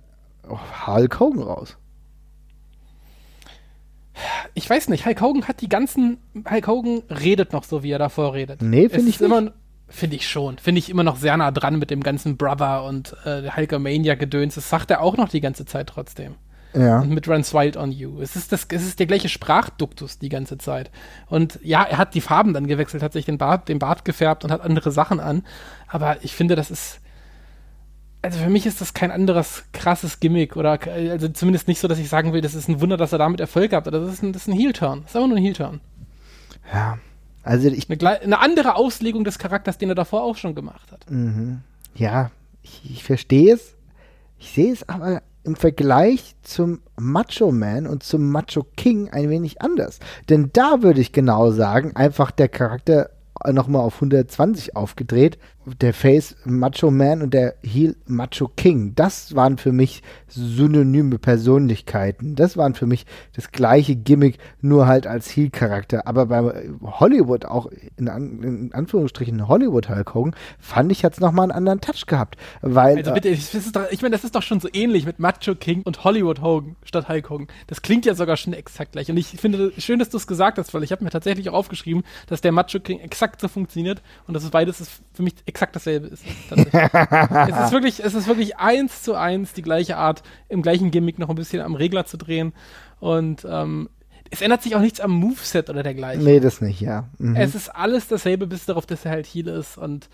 [0.85, 1.77] Hulk Hogan raus?
[4.53, 6.17] Ich weiß nicht, Hulk Hogan hat die ganzen,
[6.49, 8.61] Hulk Hogan redet noch so, wie er davor redet.
[8.61, 9.51] Nee, finde ich immer,
[9.93, 10.57] Finde ich schon.
[10.57, 14.55] Finde ich immer noch sehr nah dran mit dem ganzen Brother und äh, Hulkamania-Gedöns.
[14.55, 16.33] Das sagt er auch noch die ganze Zeit trotzdem.
[16.75, 17.01] Ja.
[17.01, 18.19] Und mit Runs Wild on You.
[18.21, 20.89] Es ist, das, es ist der gleiche Sprachduktus die ganze Zeit.
[21.27, 24.43] Und ja, er hat die Farben dann gewechselt, hat sich den Bart, den Bart gefärbt
[24.43, 25.43] und hat andere Sachen an.
[25.87, 26.99] Aber ich finde, das ist.
[28.21, 31.99] Also für mich ist das kein anderes krasses Gimmick oder also zumindest nicht so, dass
[31.99, 33.85] ich sagen will, das ist ein Wunder, dass er damit Erfolg hat.
[33.85, 35.01] Das ist ein, das ist ein Heel-Turn.
[35.01, 35.81] Das ist einfach nur ein Heel-Turn.
[36.73, 36.97] Ja.
[37.43, 37.89] Also ich.
[37.89, 41.11] Eine, eine, andere Auslegung des Charakters, den er davor auch schon gemacht hat.
[41.11, 41.61] Mhm.
[41.95, 42.31] Ja,
[42.61, 43.75] ich, ich verstehe es.
[44.39, 49.61] Ich sehe es aber im Vergleich zum Macho Man und zum Macho King ein wenig
[49.61, 49.99] anders.
[50.29, 53.09] Denn da würde ich genau sagen, einfach der Charakter
[53.51, 59.57] nochmal auf 120 aufgedreht der Face Macho Man und der Heel Macho King, das waren
[59.57, 62.35] für mich synonyme Persönlichkeiten.
[62.35, 66.07] Das waren für mich das gleiche Gimmick, nur halt als Heel-Charakter.
[66.07, 71.19] Aber bei Hollywood, auch in, An in Anführungsstrichen Hollywood Hulk Hogan, fand ich, hat es
[71.19, 72.37] nochmal einen anderen Touch gehabt.
[72.61, 73.49] Weil, also bitte, ich,
[73.91, 77.07] ich meine, das ist doch schon so ähnlich mit Macho King und Hollywood Hogan statt
[77.09, 77.47] Hulk Hogan.
[77.67, 79.09] Das klingt ja sogar schon exakt gleich.
[79.09, 81.53] Und ich finde schön, dass du es gesagt hast, weil ich habe mir tatsächlich auch
[81.53, 85.35] aufgeschrieben, dass der Macho King exakt so funktioniert und das ist beides ist für mich
[85.45, 86.23] exakt dasselbe ist.
[86.51, 91.19] es ist wirklich, es ist wirklich eins zu eins die gleiche Art, im gleichen Gimmick
[91.19, 92.53] noch ein bisschen am Regler zu drehen.
[92.99, 93.89] Und ähm,
[94.29, 96.23] es ändert sich auch nichts am Moveset oder dergleichen.
[96.23, 97.05] Nee, das nicht, ja.
[97.19, 97.35] Mhm.
[97.35, 100.09] Es ist alles dasselbe, bis darauf, dass er halt Heal ist und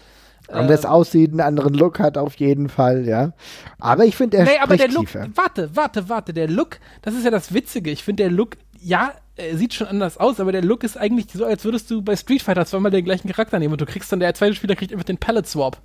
[0.47, 3.33] und das ähm, aussieht, einen anderen Look hat auf jeden Fall, ja.
[3.77, 7.23] Aber ich finde, er nee, aber der Look, warte, warte, warte, der Look, das ist
[7.23, 7.91] ja das Witzige.
[7.91, 11.27] Ich finde, der Look, ja, er sieht schon anders aus, aber der Look ist eigentlich
[11.33, 14.11] so, als würdest du bei Street Fighter zweimal den gleichen Charakter nehmen und du kriegst
[14.11, 15.77] dann, der zweite Spieler kriegt einfach den Palette Swap.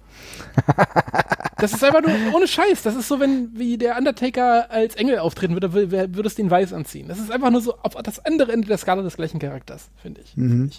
[1.59, 2.83] das ist einfach nur ohne Scheiß.
[2.83, 5.73] Das ist so, wenn wie der Undertaker als Engel auftreten würde,
[6.15, 7.09] würdest du ihn weiß anziehen.
[7.09, 10.21] Das ist einfach nur so auf das andere Ende der Skala des gleichen Charakters, finde
[10.23, 10.37] ich.
[10.37, 10.71] Mhm.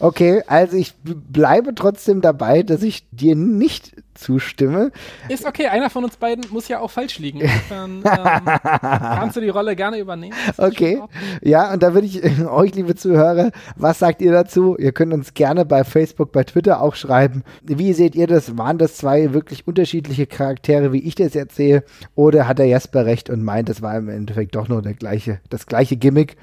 [0.00, 4.90] Okay, also ich bleibe trotzdem dabei, dass ich dir nicht zustimme.
[5.28, 7.40] Ist okay, einer von uns beiden muss ja auch falsch liegen.
[7.40, 8.02] Insofern ähm,
[8.80, 10.34] kannst du die Rolle gerne übernehmen.
[10.56, 11.02] Okay,
[11.42, 14.76] ja, und da würde ich euch, liebe Zuhörer, was sagt ihr dazu?
[14.78, 17.42] Ihr könnt uns gerne bei Facebook, bei Twitter auch schreiben.
[17.62, 18.56] Wie seht ihr das?
[18.56, 21.84] Waren das zwei wirklich unterschiedliche Charaktere, wie ich das jetzt sehe?
[22.14, 25.40] Oder hat der Jesper recht und meint, das war im Endeffekt doch nur der gleiche,
[25.50, 26.36] das gleiche Gimmick?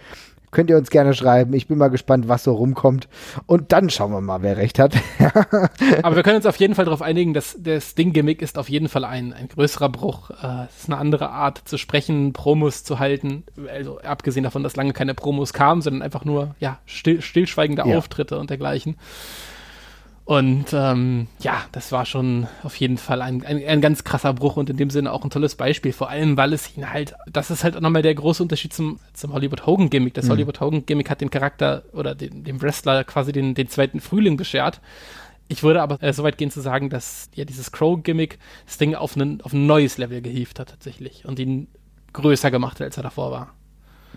[0.54, 1.54] Könnt ihr uns gerne schreiben.
[1.54, 3.08] Ich bin mal gespannt, was so rumkommt.
[3.48, 4.96] Und dann schauen wir mal, wer recht hat.
[6.04, 8.88] Aber wir können uns auf jeden Fall darauf einigen, dass das Ding-Gimmick ist auf jeden
[8.88, 10.30] Fall ein, ein größerer Bruch.
[10.30, 13.44] Äh, es ist eine andere Art zu sprechen, Promos zu halten.
[13.68, 17.98] Also abgesehen davon, dass lange keine Promos kamen, sondern einfach nur ja, still, stillschweigende ja.
[17.98, 18.96] Auftritte und dergleichen.
[20.26, 24.56] Und ähm, ja, das war schon auf jeden Fall ein, ein, ein, ganz krasser Bruch
[24.56, 25.92] und in dem Sinne auch ein tolles Beispiel.
[25.92, 29.00] Vor allem, weil es ihn halt, das ist halt auch nochmal der große Unterschied zum,
[29.12, 30.14] zum Hollywood Hogan Gimmick.
[30.14, 30.32] Das mhm.
[30.32, 34.38] Hollywood Hogan Gimmick hat den Charakter oder den, dem Wrestler quasi den, den zweiten Frühling
[34.38, 34.80] beschert.
[35.50, 38.96] Ich würde aber äh, so weit gehen zu sagen, dass ja dieses Crow-Gimmick das Ding
[38.96, 41.68] auf, einen, auf ein neues Level gehievt hat tatsächlich und ihn
[42.14, 43.54] größer gemacht hat, als er davor war.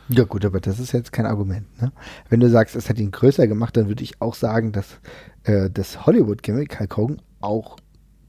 [0.08, 1.66] Ja gut, aber das ist jetzt kein Argument.
[1.80, 1.92] Ne?
[2.28, 5.00] Wenn du sagst, es hat ihn größer gemacht, dann würde ich auch sagen, dass
[5.44, 7.76] äh, das Hollywood-Gimmick Hulk Hogan auch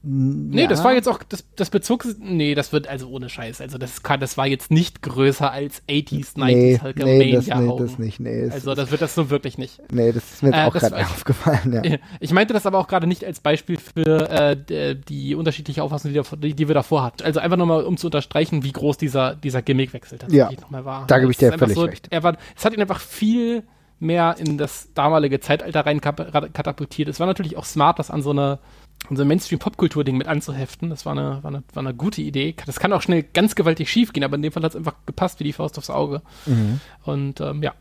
[0.02, 0.68] Nee, ja.
[0.68, 3.60] das war jetzt auch, das, das bezog, nee, das wird also ohne Scheiß.
[3.60, 7.46] Also das kann, das war jetzt nicht größer als 80s, 90s nee, Hulk nee, das,
[7.48, 8.48] nee, das nicht, nee.
[8.48, 9.80] Also das wird das so wirklich nicht.
[9.90, 11.98] Nee, das ist mir jetzt äh, auch gerade aufgefallen, ja.
[12.20, 16.54] Ich meinte das aber auch gerade nicht als Beispiel für äh, die unterschiedliche Auffassung, die,
[16.54, 17.24] die, wir davor hatten.
[17.24, 21.06] Also einfach nochmal, um zu unterstreichen, wie groß dieser, dieser Gimmickwechsel tatsächlich ja, nochmal war.
[21.08, 22.06] Da gebe ich dir völlig so, recht.
[22.10, 23.64] Er war, es hat ihn einfach viel
[23.98, 27.08] mehr in das damalige Zeitalter rein katapultiert.
[27.08, 28.60] Es war natürlich auch smart, das an so eine
[29.08, 30.90] unser Mainstream-Popkultur-Ding mit anzuheften.
[30.90, 32.54] Das war eine, war, eine, war eine gute Idee.
[32.66, 34.94] Das kann auch schnell ganz gewaltig schief gehen, aber in dem Fall hat es einfach
[35.06, 36.22] gepasst wie die Faust aufs Auge.
[36.46, 36.80] Mhm.
[37.04, 37.74] Und ähm, ja.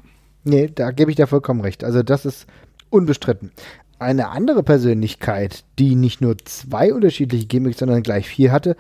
[0.44, 1.84] Nee, da gebe ich dir vollkommen recht.
[1.84, 2.48] Also das ist
[2.90, 3.52] unbestritten.
[4.00, 8.78] Eine andere Persönlichkeit, die nicht nur zwei unterschiedliche Gimmicks, sondern gleich vier hatte,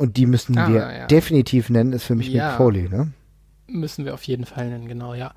[0.00, 1.06] und die müssen ah, wir ja.
[1.08, 2.48] definitiv nennen, ist für mich ja.
[2.48, 3.12] Mick Foley, ne?
[3.66, 5.34] Müssen wir auf jeden Fall nennen, genau, ja.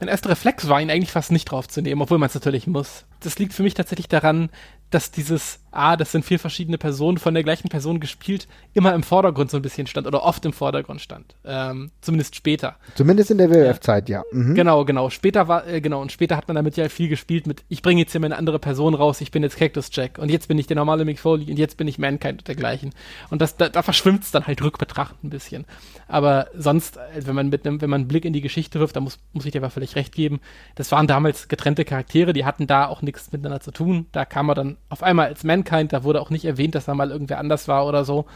[0.00, 2.66] Mein erster Reflex war, ihn eigentlich fast nicht drauf zu nehmen, obwohl man es natürlich
[2.66, 3.04] muss.
[3.20, 4.50] Das liegt für mich tatsächlich daran,
[4.90, 9.02] dass dieses, ah, das sind vier verschiedene Personen von der gleichen Person gespielt, immer im
[9.02, 11.34] Vordergrund so ein bisschen stand oder oft im Vordergrund stand.
[11.44, 12.76] Ähm, zumindest später.
[12.94, 14.22] Zumindest in der WWF-Zeit, ja.
[14.32, 14.54] Mhm.
[14.54, 15.10] Genau, genau.
[15.10, 18.00] Später war, äh, genau, und später hat man damit ja viel gespielt mit, ich bringe
[18.00, 20.66] jetzt hier meine andere Person raus, ich bin jetzt Cactus Jack und jetzt bin ich
[20.66, 22.90] der normale Mick Foley und jetzt bin ich Mankind und dergleichen.
[23.30, 25.64] Und das, da, da verschwimmt es dann halt rückbetrachtend ein bisschen.
[26.08, 28.96] Aber sonst, äh, wenn man mit einem, wenn man einen Blick in die Geschichte wirft,
[28.96, 30.40] da muss, muss ich dir aber völlig recht geben,
[30.74, 34.06] das waren damals getrennte Charaktere, die hatten da auch nichts miteinander zu tun.
[34.12, 36.94] Da kam man dann auf einmal als Mankind, da wurde auch nicht erwähnt, dass da
[36.94, 38.26] mal irgendwer anders war oder so.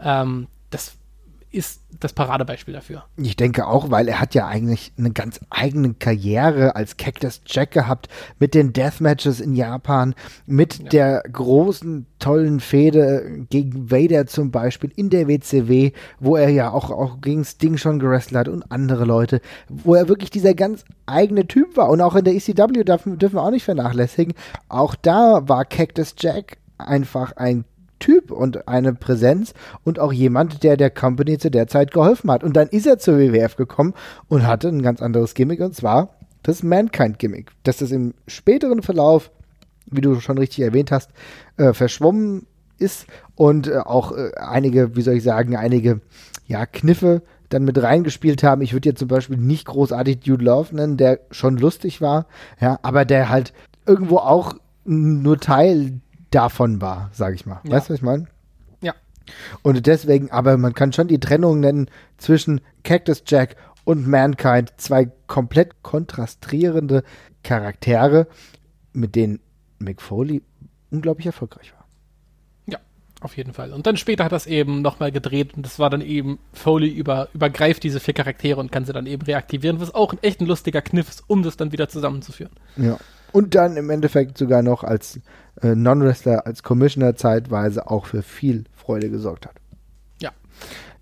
[0.00, 0.96] Ähm, das
[1.52, 3.04] ist das Paradebeispiel dafür.
[3.16, 7.72] Ich denke auch, weil er hat ja eigentlich eine ganz eigene Karriere als Cactus Jack
[7.72, 10.14] gehabt mit den Deathmatches in Japan,
[10.46, 10.88] mit ja.
[10.88, 16.90] der großen, tollen Fehde gegen Vader zum Beispiel in der WCW, wo er ja auch,
[16.90, 21.46] auch gegen Sting schon gewrestelt hat und andere Leute, wo er wirklich dieser ganz eigene
[21.46, 21.90] Typ war.
[21.90, 24.34] Und auch in der ECW dürfen, dürfen wir auch nicht vernachlässigen.
[24.68, 26.56] Auch da war Cactus Jack
[26.88, 27.64] einfach ein
[27.98, 32.42] Typ und eine Präsenz und auch jemand, der der Company zu der Zeit geholfen hat.
[32.42, 33.94] Und dann ist er zur WWF gekommen
[34.28, 36.10] und hatte ein ganz anderes Gimmick und zwar
[36.42, 37.52] das Mankind-Gimmick.
[37.62, 39.30] Das ist im späteren Verlauf,
[39.86, 41.10] wie du schon richtig erwähnt hast,
[41.56, 42.46] äh, verschwommen
[42.78, 46.00] ist und äh, auch äh, einige, wie soll ich sagen, einige
[46.46, 48.62] ja, Kniffe dann mit reingespielt haben.
[48.62, 52.26] Ich würde jetzt zum Beispiel nicht großartig Dude Love nennen, der schon lustig war,
[52.60, 53.52] ja, aber der halt
[53.86, 56.00] irgendwo auch nur Teil
[56.34, 57.60] davon war, sage ich mal.
[57.64, 57.72] Ja.
[57.72, 58.26] Weißt du, was ich meine?
[58.80, 58.94] Ja.
[59.62, 65.10] Und deswegen, aber man kann schon die Trennung nennen zwischen Cactus Jack und Mankind, zwei
[65.26, 67.02] komplett kontrastierende
[67.42, 68.26] Charaktere,
[68.92, 69.40] mit denen
[69.78, 70.42] Mick Foley
[70.90, 71.86] unglaublich erfolgreich war.
[72.66, 72.78] Ja,
[73.20, 73.72] auf jeden Fall.
[73.72, 77.28] Und dann später hat das eben nochmal gedreht und das war dann eben, Foley über,
[77.34, 80.46] übergreift diese vier Charaktere und kann sie dann eben reaktivieren, was auch ein echt ein
[80.46, 82.52] lustiger Kniff ist, um das dann wieder zusammenzuführen.
[82.76, 82.98] Ja.
[83.32, 85.18] Und dann im Endeffekt sogar noch als
[85.60, 89.56] äh, Non-Wrestler, als Commissioner zeitweise auch für viel Freude gesorgt hat.
[90.20, 90.30] Ja.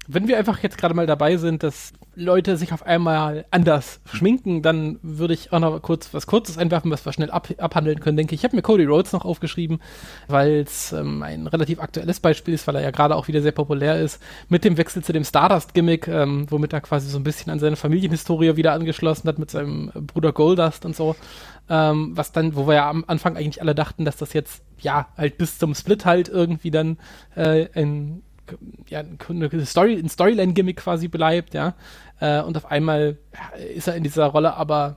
[0.08, 4.62] wenn wir einfach jetzt gerade mal dabei sind, dass Leute sich auf einmal anders schminken,
[4.62, 8.16] dann würde ich auch noch kurz was Kurzes einwerfen, was wir schnell ab, abhandeln können,
[8.16, 8.40] denke ich.
[8.40, 9.80] Ich habe mir Cody Rhodes noch aufgeschrieben,
[10.26, 13.52] weil es ähm, ein relativ aktuelles Beispiel ist, weil er ja gerade auch wieder sehr
[13.52, 17.52] populär ist, mit dem Wechsel zu dem Stardust-Gimmick, ähm, womit er quasi so ein bisschen
[17.52, 21.14] an seine Familienhistorie wieder angeschlossen hat mit seinem Bruder Goldust und so.
[21.72, 25.06] Ähm, was dann, wo wir ja am Anfang eigentlich alle dachten, dass das jetzt ja
[25.16, 26.98] halt bis zum Split halt irgendwie dann
[27.36, 28.22] äh, ein
[28.88, 31.74] ja, eine Story, ein Storyline-Gimmick quasi bleibt, ja.
[32.18, 33.16] Äh, und auf einmal
[33.74, 34.96] ist er in dieser Rolle aber,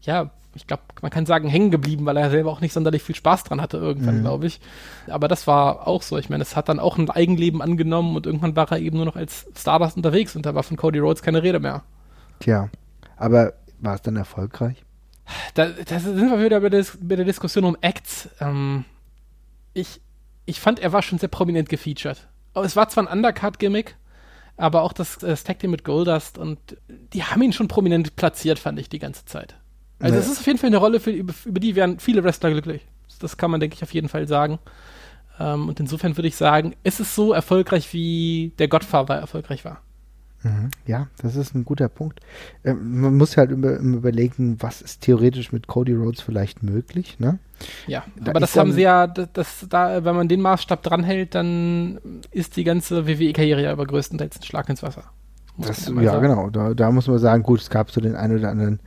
[0.00, 3.14] ja, ich glaube, man kann sagen, hängen geblieben, weil er selber auch nicht sonderlich viel
[3.14, 4.22] Spaß dran hatte irgendwann, mhm.
[4.22, 4.60] glaube ich.
[5.08, 6.16] Aber das war auch so.
[6.16, 9.06] Ich meine, es hat dann auch ein Eigenleben angenommen und irgendwann war er eben nur
[9.06, 11.82] noch als Stardust unterwegs und da war von Cody Rhodes keine Rede mehr.
[12.38, 12.68] Tja,
[13.16, 14.84] aber war es dann erfolgreich?
[15.54, 18.28] Da, da sind wir wieder bei der, bei der Diskussion um Acts.
[18.40, 18.84] Ähm,
[19.72, 20.00] ich,
[20.44, 22.28] ich fand, er war schon sehr prominent gefeatured
[22.62, 23.96] es war zwar ein Undercut-Gimmick,
[24.56, 26.58] aber auch das, das Tag Team mit Goldust und
[26.88, 29.56] die haben ihn schon prominent platziert, fand ich die ganze Zeit.
[29.98, 32.50] Also es ist auf jeden Fall eine Rolle, für, über, über, die wären viele Wrestler
[32.50, 32.82] glücklich.
[33.20, 34.58] Das kann man, denke ich, auf jeden Fall sagen.
[35.40, 39.80] Ähm, und insofern würde ich sagen, es ist so erfolgreich, wie der Godfather erfolgreich war.
[40.44, 40.70] Mhm.
[40.86, 42.20] Ja, das ist ein guter Punkt.
[42.64, 47.18] Ähm, man muss halt immer, immer, überlegen, was ist theoretisch mit Cody Rhodes vielleicht möglich,
[47.18, 47.38] ne?
[47.86, 51.34] Ja, da aber das haben sie ja, das, das, da, wenn man den Maßstab dranhält,
[51.34, 51.98] dann
[52.30, 55.04] ist die ganze WWE-Karriere ja aber größtenteils ein Schlag ins Wasser.
[55.56, 56.22] Das, ja, sagen.
[56.22, 56.50] genau.
[56.50, 58.80] Da, da, muss man sagen, gut, es gab so den einen oder anderen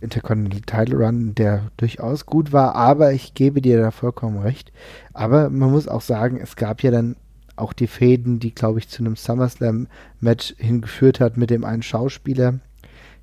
[0.00, 4.70] Intercontinental Title Run, der durchaus gut war, aber ich gebe dir da vollkommen recht.
[5.14, 7.16] Aber man muss auch sagen, es gab ja dann
[7.60, 12.60] auch die Fäden, die, glaube ich, zu einem SummerSlam-Match hingeführt hat mit dem einen Schauspieler.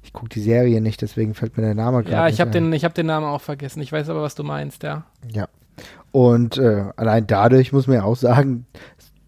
[0.04, 2.74] Ich gucke die Serie nicht, deswegen fällt mir der Name gerade Ja, ich habe den,
[2.74, 3.82] hab den Namen auch vergessen.
[3.82, 5.06] Ich weiß aber, was du meinst, ja.
[5.32, 5.48] Ja.
[6.12, 8.66] Und äh, allein dadurch muss man ja auch sagen,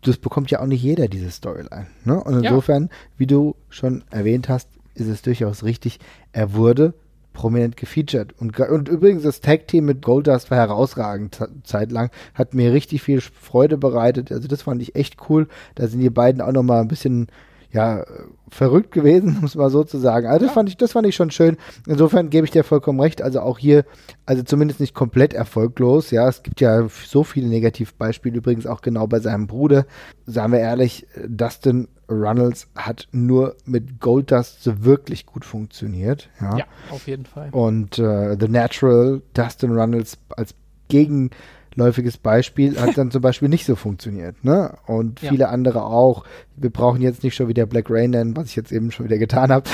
[0.02, 1.88] das bekommt ja auch nicht jeder, diese Storyline.
[2.06, 2.24] Ne?
[2.24, 2.90] Und insofern, ja.
[3.18, 6.00] wie du schon erwähnt hast, ist es durchaus richtig,
[6.32, 6.94] er wurde
[7.40, 8.34] prominent gefeatured.
[8.38, 13.78] Und, und übrigens, das Tag-Team mit Goldust war herausragend zeitlang, hat mir richtig viel Freude
[13.78, 14.30] bereitet.
[14.30, 15.48] Also das fand ich echt cool.
[15.76, 17.28] Da sind die beiden auch nochmal ein bisschen
[17.72, 18.04] ja,
[18.50, 20.28] verrückt gewesen, muss man so zu sagen.
[20.28, 21.58] Also das fand ich, das fand ich schon schön.
[21.88, 23.22] Insofern gebe ich dir vollkommen recht.
[23.22, 23.86] Also auch hier,
[24.26, 26.12] also zumindest nicht komplett erfolglos.
[26.12, 29.86] Ja, es gibt ja so viele Negativbeispiele, übrigens auch genau bei seinem Bruder.
[30.26, 36.30] Sagen wir ehrlich, Dustin Runnels hat nur mit Goldust so wirklich gut funktioniert.
[36.42, 37.50] Ja, ja auf jeden Fall.
[37.52, 40.56] Und äh, The Natural, Dustin Runnels als
[40.88, 41.30] Gegen
[41.76, 44.44] läufiges Beispiel hat dann zum Beispiel nicht so funktioniert.
[44.44, 44.78] Ne?
[44.86, 45.50] Und viele ja.
[45.50, 46.24] andere auch.
[46.56, 49.18] Wir brauchen jetzt nicht schon wieder Black Rain nennen, was ich jetzt eben schon wieder
[49.18, 49.70] getan habe.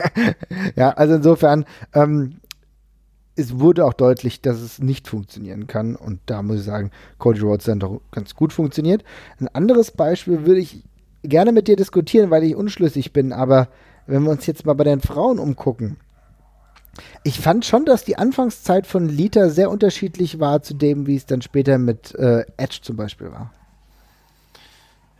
[0.76, 2.36] ja, also insofern, ähm,
[3.36, 5.96] es wurde auch deutlich, dass es nicht funktionieren kann.
[5.96, 9.04] Und da muss ich sagen, Cody Rhodes dann doch ganz gut funktioniert.
[9.40, 10.84] Ein anderes Beispiel würde ich
[11.22, 13.68] gerne mit dir diskutieren, weil ich unschlüssig bin, aber
[14.06, 15.96] wenn wir uns jetzt mal bei den Frauen umgucken,
[17.22, 21.26] ich fand schon, dass die Anfangszeit von Lita sehr unterschiedlich war zu dem, wie es
[21.26, 23.50] dann später mit äh, Edge zum Beispiel war.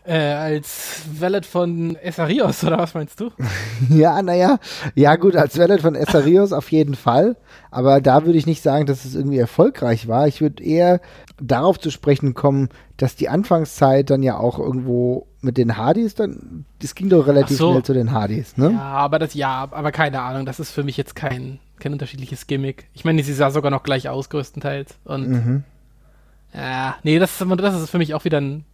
[0.06, 3.30] Äh, als Valet von Essarios, oder was meinst du?
[3.88, 4.58] ja, naja,
[4.94, 7.36] ja gut, als Valet von Essarios auf jeden Fall.
[7.70, 10.28] Aber da würde ich nicht sagen, dass es irgendwie erfolgreich war.
[10.28, 11.00] Ich würde eher
[11.40, 16.66] darauf zu sprechen kommen, dass die Anfangszeit dann ja auch irgendwo mit den Hardys dann,
[16.80, 17.70] das ging doch relativ so.
[17.70, 18.72] schnell zu den Hardys, ne?
[18.72, 22.46] Ja, aber das, ja, aber keine Ahnung, das ist für mich jetzt kein, kein unterschiedliches
[22.46, 22.88] Gimmick.
[22.94, 24.96] Ich meine, sie sah sogar noch gleich aus, größtenteils.
[25.04, 25.64] Und, mhm.
[26.54, 28.64] ja, nee, das ist, das ist für mich auch wieder ein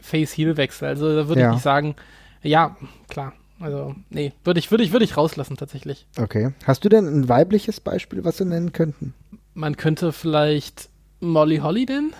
[0.00, 0.86] Face-Heel-Wechsel.
[0.86, 1.48] Also da würde ja.
[1.48, 1.96] ich nicht sagen,
[2.42, 2.76] ja,
[3.08, 3.32] klar.
[3.58, 6.06] Also, nee, würde ich, würde ich, würde ich rauslassen tatsächlich.
[6.16, 6.52] Okay.
[6.64, 9.12] Hast du denn ein weibliches Beispiel, was wir nennen könnten?
[9.54, 12.14] Man könnte vielleicht Molly Holly nennen.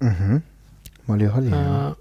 [0.00, 0.42] Mhm.
[1.06, 1.96] Molly Holly, äh, ja.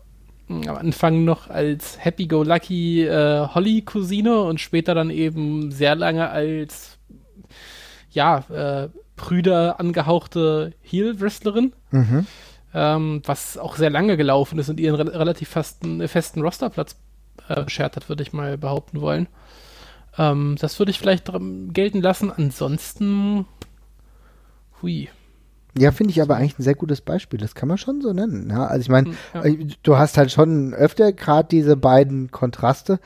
[0.49, 6.97] Am Anfang noch als Happy-Go-Lucky äh, Holly-Cousine und später dann eben sehr lange als
[8.09, 11.73] ja, äh, Brüder angehauchte Heel-Wrestlerin.
[11.91, 12.25] Mhm
[12.73, 16.95] ähm, was auch sehr lange gelaufen ist und ihren re relativ festen, festen Rosterplatz
[17.47, 19.27] äh, beschert hat, würde ich mal behaupten wollen.
[20.17, 21.31] Ähm, das würde ich vielleicht
[21.73, 22.31] gelten lassen.
[22.31, 23.45] Ansonsten,
[24.81, 25.09] hui.
[25.77, 27.39] Ja, finde ich aber eigentlich ein sehr gutes Beispiel.
[27.39, 28.49] Das kann man schon so nennen.
[28.49, 29.45] Ja, also ich meine, hm, ja.
[29.45, 32.99] Äh, du hast halt schon öfter gerade diese beiden Kontraste.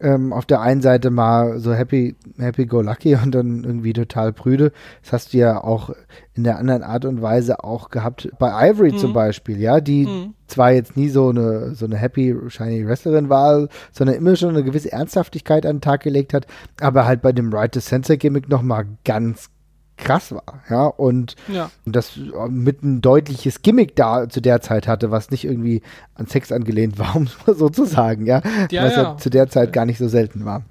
[0.00, 4.32] Ähm, auf der einen Seite mal so happy, happy go lucky und dann irgendwie total
[4.32, 4.72] prüde.
[5.02, 5.90] Das hast du ja auch
[6.34, 8.98] in der anderen Art und Weise auch gehabt bei Ivory mhm.
[8.98, 10.34] zum Beispiel, ja, die mhm.
[10.46, 14.62] zwar jetzt nie so eine so eine happy shiny Wrestlerin war, sondern immer schon eine
[14.62, 16.46] gewisse Ernsthaftigkeit an den Tag gelegt hat,
[16.80, 19.50] aber halt bei dem Right to Censor Gimmick noch mal ganz
[19.98, 21.70] krass war, ja, und Ja.
[21.84, 25.82] das mit ein deutliches Gimmick da zu der Zeit hatte, was nicht irgendwie
[26.14, 29.02] an Sex angelehnt war, um es mal so zu sagen, ja, Ja, was ja.
[29.02, 29.16] ja.
[29.16, 30.62] zu der Zeit gar nicht so selten war.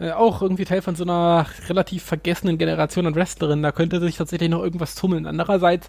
[0.00, 3.62] Äh, auch irgendwie Teil von so einer relativ vergessenen Generation an Wrestlerinnen.
[3.62, 5.26] Da könnte sich tatsächlich noch irgendwas tummeln.
[5.26, 5.88] Andererseits,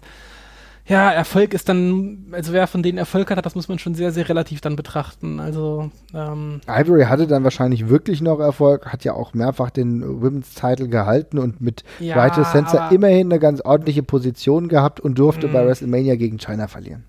[0.86, 4.12] ja, Erfolg ist dann, also wer von denen Erfolg hat, das muss man schon sehr,
[4.12, 5.40] sehr relativ dann betrachten.
[5.40, 10.54] Also, ähm, Ivory hatte dann wahrscheinlich wirklich noch Erfolg, hat ja auch mehrfach den Women's
[10.54, 15.48] Title gehalten und mit Ja, Vital Sensor immerhin eine ganz ordentliche Position gehabt und durfte
[15.48, 15.52] Mhm.
[15.52, 17.04] bei WrestleMania gegen China verlieren.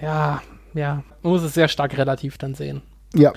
[0.00, 0.40] ja,
[0.72, 2.82] ja, man muss es sehr stark relativ dann sehen.
[3.14, 3.32] Ja,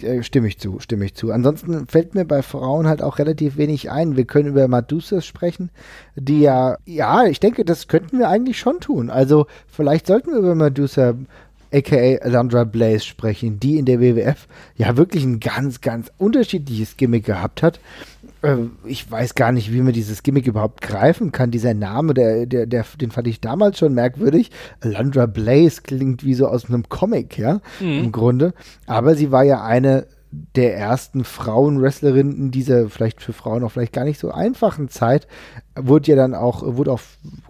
[0.00, 1.32] äh, stimme ich zu, stimme ich zu.
[1.32, 4.16] Ansonsten fällt mir bei Frauen halt auch relativ wenig ein.
[4.16, 5.70] Wir können über Medusa sprechen,
[6.16, 9.10] die ja, ja, ich denke, das könnten wir eigentlich schon tun.
[9.10, 11.14] Also vielleicht sollten wir über Medusa
[11.72, 17.24] aka Alundra Blaze sprechen, die in der WWF ja wirklich ein ganz, ganz unterschiedliches Gimmick
[17.24, 17.80] gehabt hat.
[18.42, 21.50] Äh, Ich weiß gar nicht, wie man dieses Gimmick überhaupt greifen kann.
[21.50, 24.50] Dieser Name, der, der, der, den fand ich damals schon merkwürdig.
[24.80, 28.52] Alundra Blaze klingt wie so aus einem Comic, ja, im Grunde.
[28.86, 30.06] Aber sie war ja eine
[30.56, 35.28] der ersten Frauenwrestlerinnen in dieser vielleicht für Frauen auch vielleicht gar nicht so einfachen Zeit
[35.76, 37.02] wurde ja dann auch wurde auch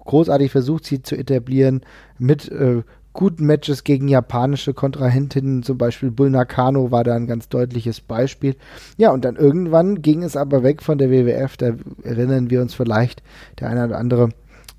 [0.04, 1.82] großartig versucht sie zu etablieren
[2.18, 7.48] mit äh, guten Matches gegen japanische Kontrahentinnen zum Beispiel Bull Nakano war da ein ganz
[7.48, 8.56] deutliches Beispiel
[8.96, 11.72] ja und dann irgendwann ging es aber weg von der WWF da
[12.02, 13.22] erinnern wir uns vielleicht
[13.60, 14.30] der eine oder andere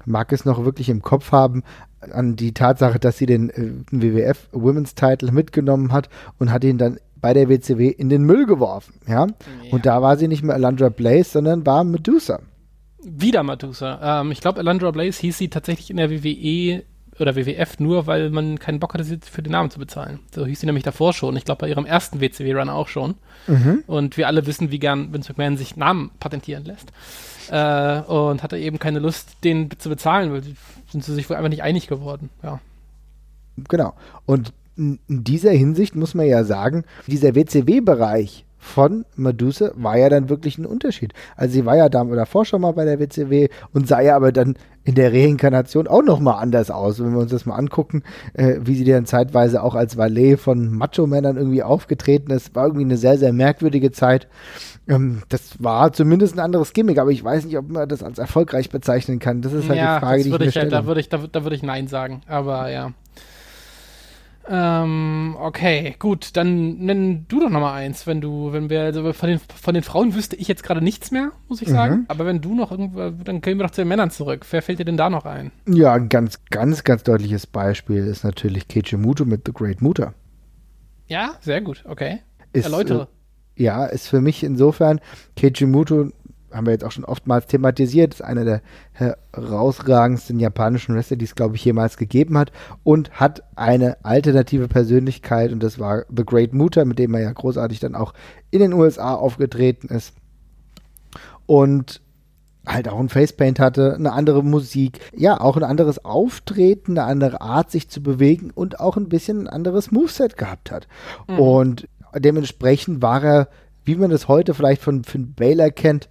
[0.05, 1.63] mag es noch wirklich im Kopf haben
[2.11, 6.77] an die Tatsache, dass sie den äh, WWF Women's Title mitgenommen hat und hat ihn
[6.77, 9.27] dann bei der WCW in den Müll geworfen, ja.
[9.71, 12.41] Und da war sie nicht mehr Alundra Blaze, sondern war Medusa.
[13.01, 14.21] Wieder Medusa.
[14.21, 16.83] Ähm, ich glaube, Alundra Blaze hieß sie tatsächlich in der WWE
[17.19, 20.19] oder WWF nur, weil man keinen Bock hatte, sie für den Namen zu bezahlen.
[20.33, 21.35] So hieß sie nämlich davor schon.
[21.35, 23.15] Ich glaube, bei ihrem ersten WCW-Run auch schon.
[23.87, 26.91] Und wir alle wissen, wie gern Vince McMahon sich Namen patentieren lässt.
[27.49, 30.41] Äh, und hatte eben keine Lust, den zu bezahlen, weil
[30.89, 32.29] sind sie sich wohl einfach nicht einig geworden.
[32.41, 32.61] Ja.
[33.67, 33.93] Genau.
[34.25, 40.09] Und in in dieser Hinsicht muss man ja sagen, dieser WCW-Bereich von Medusa war ja
[40.09, 41.13] dann wirklich ein Unterschied.
[41.35, 44.31] Also sie war ja da davor schon mal bei der WCW und sah ja aber
[44.31, 46.99] dann in der Reinkarnation auch nochmal anders aus.
[46.99, 50.69] Wenn wir uns das mal angucken, äh, wie sie dann zeitweise auch als Valet von
[50.71, 54.27] Macho-Männern irgendwie aufgetreten ist, war irgendwie eine sehr, sehr merkwürdige Zeit.
[54.87, 58.17] Ähm, das war zumindest ein anderes Gimmick, aber ich weiß nicht, ob man das als
[58.17, 59.41] erfolgreich bezeichnen kann.
[59.41, 60.69] Das ist halt ja, die Frage, die ich mir halt, stelle.
[60.69, 62.21] da würde ich, da, da würde ich Nein sagen.
[62.27, 62.91] Aber ja.
[64.49, 69.29] Ähm, okay, gut, dann nenn du doch nochmal eins, wenn du, wenn wir, also von
[69.29, 71.67] den, von den Frauen wüsste ich jetzt gerade nichts mehr, muss Mhm.
[71.67, 72.05] ich sagen.
[72.09, 74.45] Aber wenn du noch irgendwo, dann gehen wir doch zu den Männern zurück.
[74.51, 75.51] Wer fällt dir denn da noch ein?
[75.67, 80.13] Ja, ein ganz, ganz, ganz deutliches Beispiel ist natürlich Keiichi Muto mit The Great Muta.
[81.07, 82.19] Ja, sehr gut, okay.
[82.51, 83.07] Ist, Erläutere.
[83.55, 84.99] Äh, ja, ist für mich insofern,
[85.37, 86.09] Keiichi Muto,
[86.53, 88.61] haben wir jetzt auch schon oftmals thematisiert, ist einer der
[88.93, 92.51] herausragendsten japanischen Wrestler, die es, glaube ich, jemals gegeben hat
[92.83, 97.31] und hat eine alternative Persönlichkeit und das war The Great Muta, mit dem er ja
[97.31, 98.13] großartig dann auch
[98.51, 100.13] in den USA aufgetreten ist.
[101.45, 102.01] Und
[102.65, 107.41] halt auch ein Facepaint hatte, eine andere Musik, ja, auch ein anderes Auftreten, eine andere
[107.41, 110.87] Art, sich zu bewegen und auch ein bisschen ein anderes Moveset gehabt hat.
[111.27, 113.47] Und dementsprechend war er,
[113.83, 116.07] wie man das heute vielleicht von Finn Baylor kennt,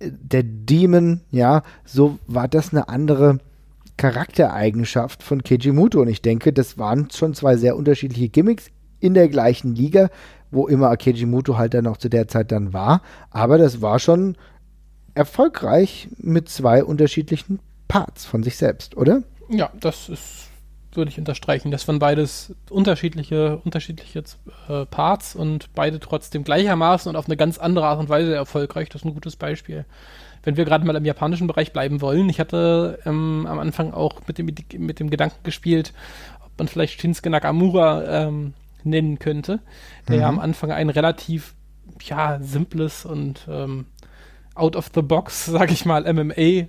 [0.00, 3.38] der Demon, ja, so war das eine andere
[3.96, 6.00] Charaktereigenschaft von Keiji Muto.
[6.00, 10.08] Und ich denke, das waren schon zwei sehr unterschiedliche Gimmicks in der gleichen Liga,
[10.50, 13.02] wo immer Keiji Muto halt dann noch zu der Zeit dann war.
[13.30, 14.36] Aber das war schon
[15.14, 17.58] erfolgreich mit zwei unterschiedlichen
[17.88, 19.22] Parts von sich selbst, oder?
[19.48, 20.47] Ja, das ist,
[20.92, 21.70] würde ich unterstreichen.
[21.70, 24.22] Das waren beides unterschiedliche, unterschiedliche
[24.68, 28.88] äh, Parts und beide trotzdem gleichermaßen und auf eine ganz andere Art und Weise erfolgreich.
[28.88, 29.84] Das ist ein gutes Beispiel.
[30.42, 34.20] Wenn wir gerade mal im japanischen Bereich bleiben wollen, ich hatte ähm, am Anfang auch
[34.26, 34.46] mit dem,
[34.78, 35.92] mit dem Gedanken gespielt,
[36.44, 39.60] ob man vielleicht Shinsuke Nakamura ähm, nennen könnte,
[40.08, 41.54] der ja am Anfang ein relativ
[42.02, 43.86] ja, simples und ähm,
[44.54, 46.68] out of the box, sag ich mal, MMA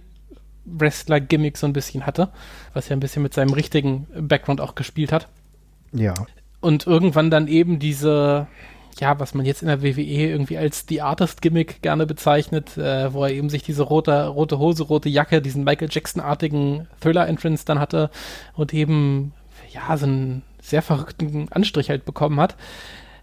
[0.65, 2.29] Wrestler-Gimmick so ein bisschen hatte,
[2.73, 5.27] was ja ein bisschen mit seinem richtigen Background auch gespielt hat.
[5.91, 6.13] Ja.
[6.61, 8.47] Und irgendwann dann eben diese,
[8.99, 13.23] ja, was man jetzt in der WWE irgendwie als The Artist-Gimmick gerne bezeichnet, äh, wo
[13.23, 18.09] er eben sich diese rote, rote Hose, rote Jacke, diesen Michael Jackson-artigen Thriller-Entrance dann hatte
[18.53, 19.33] und eben,
[19.71, 22.55] ja, so einen sehr verrückten Anstrich halt bekommen hat.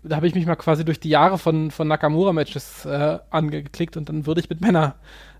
[0.02, 4.08] Da habe ich mich mal quasi durch die Jahre von, von Nakamura-Matches äh, angeklickt und
[4.08, 4.94] dann würde ich mit Männer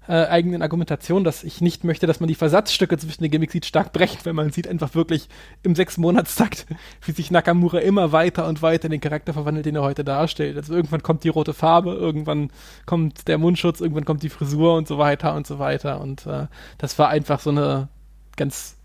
[0.08, 3.66] äh, eigenen Argumentation, dass ich nicht möchte, dass man die Versatzstücke zwischen den Gimmicks sieht,
[3.66, 5.28] stark brechen, wenn man sieht einfach wirklich
[5.62, 6.66] im Sechs-Monatstakt,
[7.04, 10.56] wie sich Nakamura immer weiter und weiter in den Charakter verwandelt, den er heute darstellt.
[10.56, 12.50] Also irgendwann kommt die rote Farbe, irgendwann
[12.84, 16.00] kommt der Mundschutz, irgendwann kommt die Frisur und so weiter und so weiter.
[16.00, 16.46] Und äh,
[16.78, 17.88] das war einfach so eine
[18.36, 18.76] ganz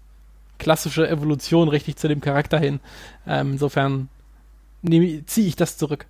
[0.57, 2.79] klassische Evolution richtig zu dem Charakter hin.
[3.27, 4.09] Ähm, insofern
[5.25, 6.05] ziehe ich das zurück.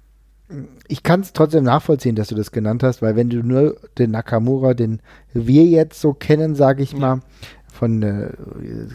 [0.88, 4.12] Ich kann es trotzdem nachvollziehen, dass du das genannt hast, weil wenn du nur den
[4.12, 5.02] Nakamura, den
[5.34, 7.22] wir jetzt so kennen, sage ich mal,
[7.72, 8.34] von der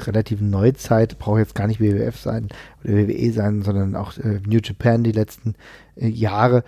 [0.05, 2.49] relativen Neuzeit, braucht jetzt gar nicht WWF sein
[2.85, 5.55] oder WWE sein, sondern auch äh, New Japan die letzten
[5.97, 6.63] äh, Jahre.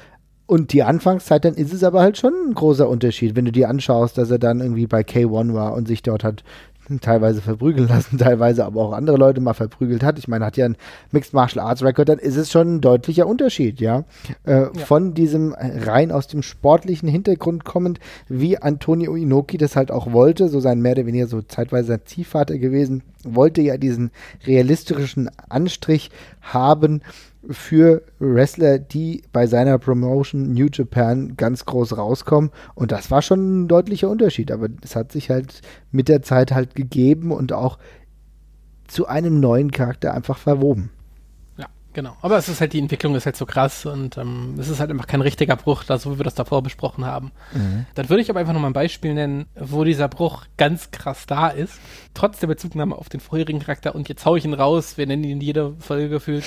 [0.47, 3.69] Und die Anfangszeit, dann ist es aber halt schon ein großer Unterschied, wenn du dir
[3.69, 6.43] anschaust, dass er dann irgendwie bei K1 war und sich dort hat
[7.01, 10.19] teilweise verprügeln lassen, teilweise aber auch andere Leute mal verprügelt hat.
[10.19, 10.77] Ich meine, hat ja ein
[11.13, 14.05] Mixed Martial Arts Record, dann ist es schon ein deutlicher Unterschied, ja.
[14.45, 14.73] Äh, ja.
[14.75, 20.49] Von diesem rein aus dem sportlichen Hintergrund kommend, wie Antonio Inoki das halt auch wollte,
[20.49, 24.11] so sein mehr oder weniger so zeitweise sein Ziehvater gewesen, wollte ja diesen
[24.47, 26.11] realistischen Anstrich
[26.41, 27.03] haben
[27.49, 32.51] für Wrestler, die bei seiner Promotion New Japan ganz groß rauskommen.
[32.75, 34.51] Und das war schon ein deutlicher Unterschied.
[34.51, 35.61] Aber es hat sich halt
[35.91, 37.79] mit der Zeit halt gegeben und auch
[38.87, 40.91] zu einem neuen Charakter einfach verwoben.
[41.95, 42.17] Genau.
[42.21, 44.91] Aber es ist halt, die Entwicklung ist halt so krass und ähm, es ist halt
[44.91, 47.33] einfach kein richtiger Bruch, da, so wie wir das davor besprochen haben.
[47.53, 47.87] Mhm.
[47.95, 51.49] Dann würde ich aber einfach nochmal ein Beispiel nennen, wo dieser Bruch ganz krass da
[51.49, 51.75] ist.
[52.15, 55.25] Trotz der Bezugnahme auf den vorherigen Charakter und jetzt hau ich ihn raus, wir nennen
[55.25, 56.45] ihn in jeder Folge gefühlt.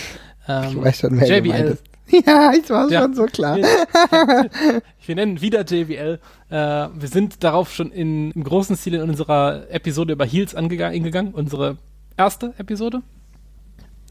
[0.47, 1.77] Ähm, ich weiß schon, wer JBL.
[2.25, 3.55] Ja, ich war ja, schon so klar.
[3.55, 3.63] Wir,
[5.05, 6.19] wir nennen wieder JBL.
[6.49, 11.33] Äh, wir sind darauf schon in, im großen Stil in unserer Episode über Heels angegangen,
[11.33, 11.77] unsere
[12.17, 13.01] erste Episode.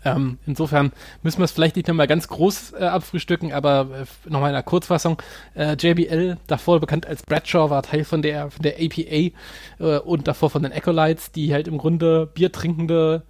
[0.05, 0.93] Ähm, insofern
[1.23, 4.63] müssen wir es vielleicht nicht nochmal ganz groß äh, abfrühstücken, aber äh, nochmal in einer
[4.63, 5.21] Kurzfassung.
[5.55, 9.31] Äh, JBL, davor bekannt als Bradshaw, war Teil von der, von der APA
[9.79, 13.23] äh, und davor von den Acolytes, die halt im Grunde biertrinkende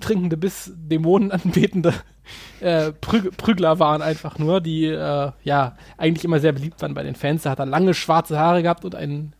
[0.00, 1.92] trinkende bis Dämonen anbetende
[2.60, 7.02] äh, Prüg Prügler waren einfach nur, die äh, ja eigentlich immer sehr beliebt waren bei
[7.02, 7.42] den Fans.
[7.42, 9.34] Da hat er lange schwarze Haare gehabt und einen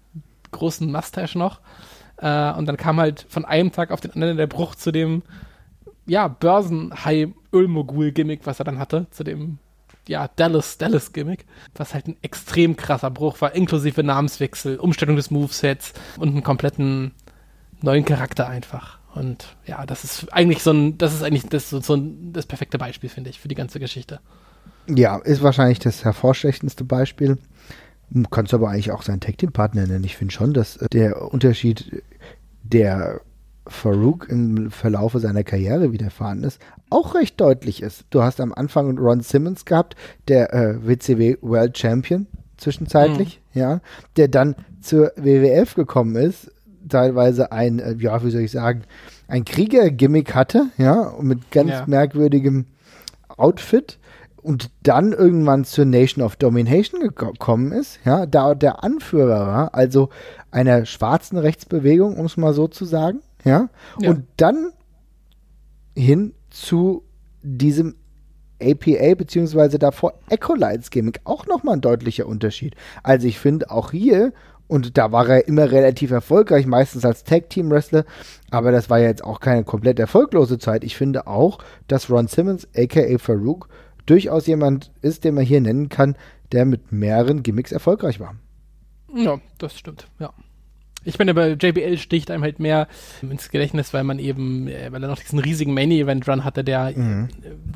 [0.50, 1.60] großen Mustache noch.
[2.18, 5.22] Und dann kam halt von einem Tag auf den anderen der Bruch zu dem
[6.06, 9.58] ja, Börsenhai-Ölmogul-Gimmick, was er dann hatte, zu dem
[10.08, 15.92] ja, Dallas, Dallas-Gimmick, was halt ein extrem krasser Bruch war, inklusive Namenswechsel, Umstellung des Movesets
[16.18, 17.12] und einen kompletten
[17.82, 18.98] neuen Charakter einfach.
[19.14, 22.78] Und ja, das ist eigentlich so ein, das ist eigentlich das, so ein, das perfekte
[22.78, 24.20] Beispiel, finde ich, für die ganze Geschichte.
[24.88, 27.38] Ja, ist wahrscheinlich das hervorstechendste Beispiel.
[28.30, 30.04] Kannst aber eigentlich auch seinen Tag-Team-Partner nennen.
[30.04, 32.02] Ich finde schon, dass der Unterschied,
[32.62, 33.20] der
[33.66, 36.60] Farouk im Verlaufe seiner Karriere widerfahren ist,
[36.90, 38.04] auch recht deutlich ist.
[38.10, 39.96] Du hast am Anfang Ron Simmons gehabt,
[40.28, 43.60] der äh, WCW World Champion zwischenzeitlich, mhm.
[43.60, 43.80] ja,
[44.16, 46.50] der dann zur WWF gekommen ist,
[46.88, 48.82] teilweise ein, äh, ja, wie soll ich sagen,
[49.28, 51.84] ein Krieger-Gimmick hatte, ja, mit ganz ja.
[51.86, 52.66] merkwürdigem
[53.28, 53.98] Outfit
[54.42, 60.08] und dann irgendwann zur Nation of Domination gekommen ist, ja, da der Anführer war, also
[60.50, 63.68] einer schwarzen Rechtsbewegung, um es mal so zu sagen, ja,
[64.00, 64.10] ja.
[64.10, 64.72] und dann
[65.96, 67.04] hin zu
[67.42, 67.96] diesem
[68.62, 72.76] APA beziehungsweise davor Ecolites Gimmick auch nochmal ein deutlicher Unterschied.
[73.02, 74.32] Also ich finde auch hier
[74.68, 78.04] und da war er immer relativ erfolgreich, meistens als Tag-Team-Wrestler.
[78.50, 80.84] Aber das war ja jetzt auch keine komplett erfolglose Zeit.
[80.84, 83.68] Ich finde auch, dass Ron Simmons, aka Farouk,
[84.06, 86.16] durchaus jemand ist, den man hier nennen kann,
[86.52, 88.34] der mit mehreren Gimmicks erfolgreich war.
[89.14, 90.32] Ja, das stimmt, ja.
[91.04, 92.88] Ich meine, bei JBL sticht einem halt mehr
[93.22, 97.28] ins Gedächtnis, weil man eben, äh, weil er noch diesen riesigen Main-Event-Run hatte, der, mhm.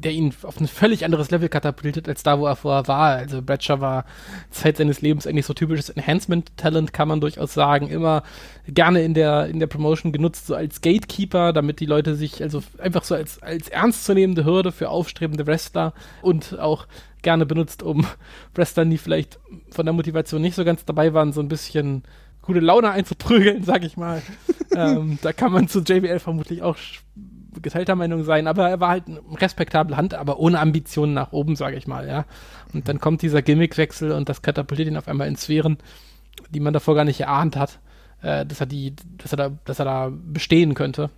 [0.03, 3.17] der ihn auf ein völlig anderes Level katapultiert, als da, wo er vorher war.
[3.17, 4.05] Also Bradshaw war
[4.51, 7.89] Zeit seines Lebens eigentlich so typisches Enhancement-Talent, kann man durchaus sagen.
[7.89, 8.23] Immer
[8.69, 12.63] gerne in der, in der Promotion genutzt, so als Gatekeeper, damit die Leute sich, also
[12.79, 16.87] einfach so als, als ernstzunehmende Hürde für aufstrebende Wrestler und auch
[17.23, 18.07] gerne benutzt, um
[18.55, 19.39] Wrestler, die vielleicht
[19.71, 22.05] von der Motivation nicht so ganz dabei waren, so ein bisschen
[22.47, 24.23] gute Laune einzuprügeln, sag ich mal.
[24.75, 26.77] ähm, da kann man zu JBL vermutlich auch
[27.63, 31.57] geteilter Meinung sein, aber er war halt eine respektable Hand, aber ohne Ambitionen nach oben,
[31.57, 32.25] sage ich mal, ja.
[32.75, 35.79] Und dann kommt dieser Gimmickwechsel und das katapultiert ihn auf einmal in Sphären,
[36.51, 37.79] die man davor gar nicht erahnt hat,
[38.23, 41.11] äh, dass er die, dass er da, dass er da bestehen könnte.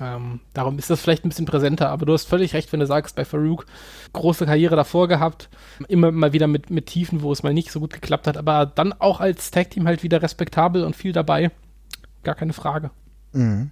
[0.00, 2.86] Ähm, darum ist das vielleicht ein bisschen präsenter, aber du hast völlig recht, wenn du
[2.86, 3.66] sagst, bei Farouk
[4.12, 5.48] große Karriere davor gehabt,
[5.88, 8.66] immer mal wieder mit, mit Tiefen, wo es mal nicht so gut geklappt hat, aber
[8.66, 11.50] dann auch als Tag-Team halt wieder respektabel und viel dabei.
[12.24, 12.90] Gar keine Frage.
[13.32, 13.70] Mhm.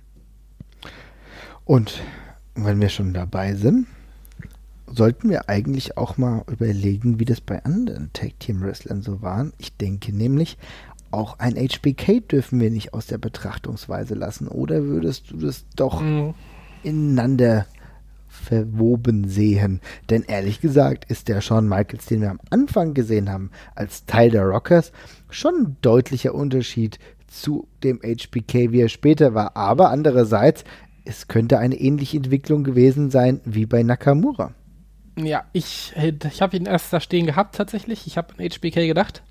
[1.64, 2.00] Und
[2.54, 3.86] wenn wir schon dabei sind,
[4.86, 9.46] sollten wir eigentlich auch mal überlegen, wie das bei anderen Tag-Team-Wrestlern so war.
[9.58, 10.58] Ich denke nämlich,
[11.12, 14.48] auch ein HBK dürfen wir nicht aus der Betrachtungsweise lassen.
[14.48, 16.34] Oder würdest du das doch Mhm.
[16.82, 17.66] ineinander
[18.28, 19.80] verwoben sehen?
[20.10, 24.30] Denn ehrlich gesagt ist der Shawn Michaels, den wir am Anfang gesehen haben, als Teil
[24.30, 24.92] der Rockers,
[25.30, 26.98] schon ein deutlicher Unterschied
[27.28, 29.56] zu dem HBK, wie er später war.
[29.56, 30.64] Aber andererseits,
[31.04, 34.52] es könnte eine ähnliche Entwicklung gewesen sein wie bei Nakamura.
[35.18, 38.06] Ja, ich, ich habe ihn erst da stehen gehabt tatsächlich.
[38.06, 39.22] Ich habe an HBK gedacht.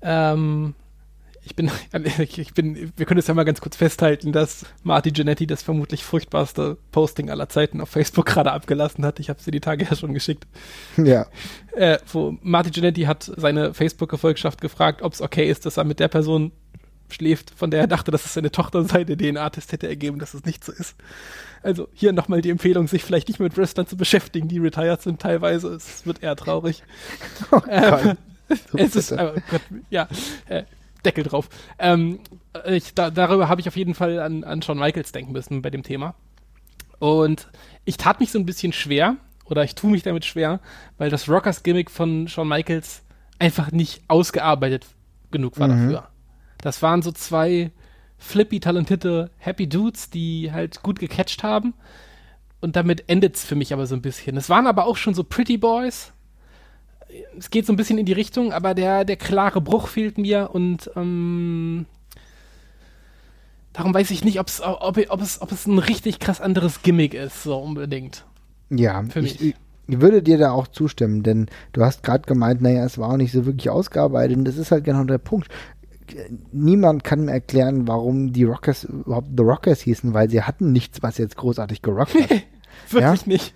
[0.00, 0.74] Ähm,
[1.44, 1.70] ich bin,
[2.18, 6.04] ich bin, wir können es ja mal ganz kurz festhalten, dass Marty Genetti das vermutlich
[6.04, 9.20] furchtbarste Posting aller Zeiten auf Facebook gerade abgelassen hat.
[9.20, 10.46] Ich habe sie die Tage ja schon geschickt.
[10.96, 11.26] Ja.
[11.72, 16.00] Äh, wo Marty Genetti hat seine Facebook-Gefolgschaft gefragt, ob es okay ist, dass er mit
[16.00, 16.52] der Person
[17.10, 19.04] schläft, von der er dachte, dass es seine Tochter sei.
[19.04, 20.96] Der DNA-Test hätte ergeben, dass es nicht so ist.
[21.62, 25.20] Also hier nochmal die Empfehlung, sich vielleicht nicht mit Wrestlern zu beschäftigen, die retired sind
[25.20, 25.68] teilweise.
[25.68, 26.82] Es wird eher traurig.
[27.50, 28.16] Oh Ähm,
[28.76, 29.34] es ist, bitte.
[29.36, 30.08] äh, Gott, ja,
[30.48, 30.64] äh,
[31.04, 31.48] Deckel drauf.
[31.78, 32.20] Ähm,
[32.66, 35.70] ich, da, darüber habe ich auf jeden Fall an, an Shawn Michaels denken müssen bei
[35.70, 36.14] dem Thema.
[36.98, 37.48] Und
[37.84, 40.60] ich tat mich so ein bisschen schwer, oder ich tue mich damit schwer,
[40.96, 43.02] weil das Rockers-Gimmick von Shawn Michaels
[43.38, 44.86] einfach nicht ausgearbeitet
[45.30, 45.82] genug war Mhm.
[45.82, 46.08] dafür.
[46.62, 47.70] Das waren so zwei
[48.16, 51.74] flippy, talentierte Happy Dudes, die halt gut gecatcht haben.
[52.62, 54.38] Und damit endet's für mich aber so ein bisschen.
[54.38, 56.13] Es waren aber auch schon so Pretty Boys.
[57.38, 60.50] Es geht so ein bisschen in die Richtung, aber der, der klare Bruch fehlt mir
[60.52, 61.86] und ähm,
[63.72, 67.14] darum weiß ich nicht, ob's, ob, ob, es, ob es ein richtig krass anderes Gimmick
[67.14, 68.24] ist, so unbedingt.
[68.70, 69.54] Ja, Für ich, mich.
[69.86, 73.16] ich würde dir da auch zustimmen, denn du hast gerade gemeint, naja, es war auch
[73.16, 75.48] nicht so wirklich ausgearbeitet und das ist halt genau der Punkt.
[76.52, 81.02] Niemand kann mir erklären, warum die Rockers überhaupt The Rockers hießen, weil sie hatten nichts,
[81.02, 82.42] was jetzt großartig gerockt hat.
[82.90, 83.54] Wirklich nicht.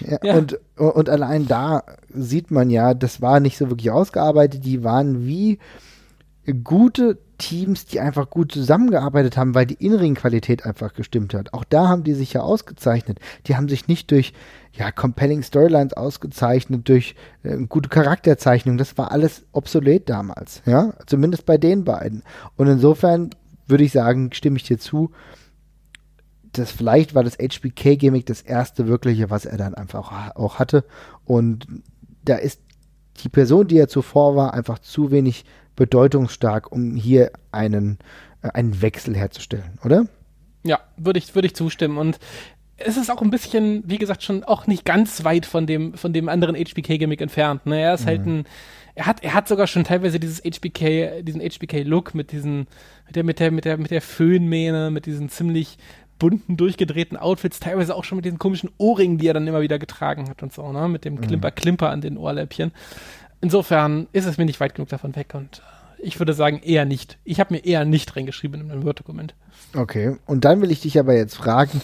[0.00, 0.36] Ja, Ja.
[0.36, 4.64] Und, und allein da sieht man ja, das war nicht so wirklich ausgearbeitet.
[4.64, 5.58] Die waren wie
[6.62, 11.52] gute Teams, die einfach gut zusammengearbeitet haben, weil die Innenring-Qualität einfach gestimmt hat.
[11.52, 13.18] Auch da haben die sich ja ausgezeichnet.
[13.46, 14.32] Die haben sich nicht durch
[14.72, 18.78] ja, compelling Storylines ausgezeichnet, durch äh, gute Charakterzeichnung.
[18.78, 22.22] Das war alles obsolet damals, ja, zumindest bei den beiden.
[22.56, 23.30] Und insofern
[23.66, 25.10] würde ich sagen, stimme ich dir zu,
[26.58, 30.84] das vielleicht war das HBK-Gimmick das erste wirkliche, was er dann einfach auch hatte.
[31.24, 31.66] Und
[32.24, 32.60] da ist
[33.22, 35.44] die Person, die er zuvor war, einfach zu wenig
[35.74, 37.98] bedeutungsstark, um hier einen,
[38.42, 40.06] äh, einen Wechsel herzustellen, oder?
[40.64, 41.98] Ja, würde ich, würde ich zustimmen.
[41.98, 42.18] Und
[42.78, 46.12] es ist auch ein bisschen, wie gesagt, schon auch nicht ganz weit von dem, von
[46.12, 47.66] dem anderen HBK-Gimmick entfernt.
[47.66, 47.80] Ne?
[47.80, 48.44] Er ist halt ein,
[48.94, 52.66] er hat, er hat sogar schon teilweise dieses HBK, diesen HBK-Look mit diesen,
[53.06, 55.78] mit der, mit der, mit der, mit der Föhnmähne, mit diesen ziemlich
[56.18, 59.78] bunten, durchgedrehten Outfits, teilweise auch schon mit diesen komischen Ohrringen, die er dann immer wieder
[59.78, 60.88] getragen hat und so, ne?
[60.88, 62.72] Mit dem Klimper-Klimper an den Ohrläppchen.
[63.40, 66.84] Insofern ist es mir nicht weit genug davon weg und äh, ich würde sagen, eher
[66.84, 67.18] nicht.
[67.24, 69.34] Ich habe mir eher nicht reingeschrieben in meinem Word-Dokument.
[69.74, 70.16] Okay.
[70.26, 71.80] Und dann will ich dich aber jetzt fragen,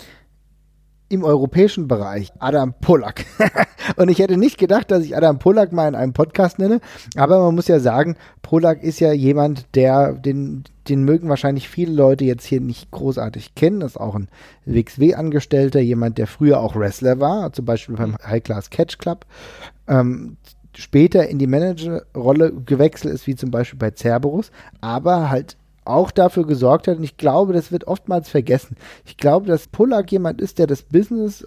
[1.13, 3.27] im europäischen Bereich Adam Pollack.
[3.97, 6.81] und ich hätte nicht gedacht, dass ich Adam Pollack mal in einem Podcast nenne,
[7.17, 11.93] aber man muss ja sagen, Pollack ist ja jemand, der, den, den mögen wahrscheinlich viele
[11.93, 13.81] Leute jetzt hier nicht großartig kennen.
[13.81, 14.29] Das ist auch ein
[14.65, 19.27] WXW-Angestellter, jemand, der früher auch Wrestler war, zum Beispiel beim High Class Catch Club.
[19.89, 20.39] Ähm,
[20.75, 24.51] später in die Managerrolle gewechselt ist, wie zum Beispiel bei Cerberus,
[24.81, 28.77] aber halt auch dafür gesorgt hat, und ich glaube, das wird oftmals vergessen.
[29.05, 31.47] Ich glaube, dass Pollack jemand ist, der das Business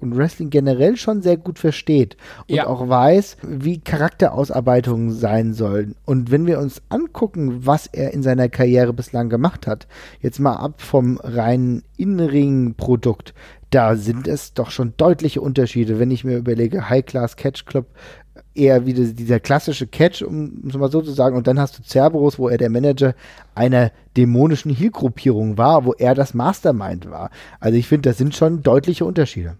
[0.00, 2.16] und Wrestling generell schon sehr gut versteht
[2.48, 2.66] und Ja.
[2.66, 5.94] auch weiß, wie Charakterausarbeitungen sein sollen.
[6.04, 9.86] Und wenn wir uns angucken, was er in seiner Karriere bislang gemacht hat,
[10.20, 13.34] jetzt mal ab vom reinen In-Ring-Produkt,
[13.70, 17.86] da sind es doch schon deutliche Unterschiede, wenn ich mir überlege, High Class Catch Club,
[18.54, 21.78] eher wie das- dieser klassische Catch, um es mal so zu sagen, und dann hast
[21.78, 23.14] du Cerberus, wo er der Manager
[23.54, 27.30] einer dämonischen Heel-Gruppierung war, wo er das Mastermind war.
[27.60, 29.56] Also ich finde, das sind schon deutliche Unterschiede.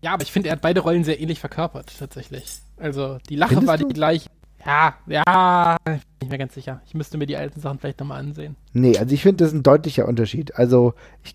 [0.00, 2.44] Ja, aber ich finde, er hat beide Rollen sehr ähnlich verkörpert, tatsächlich.
[2.76, 4.30] Also, die Lache Findest war die gleiche.
[4.64, 6.82] Ja, ja, ich bin nicht mehr ganz sicher.
[6.86, 8.54] Ich müsste mir die alten Sachen vielleicht nochmal ansehen.
[8.72, 10.54] Nee, also ich finde, das ist ein deutlicher Unterschied.
[10.56, 10.94] Also
[11.24, 11.34] ich,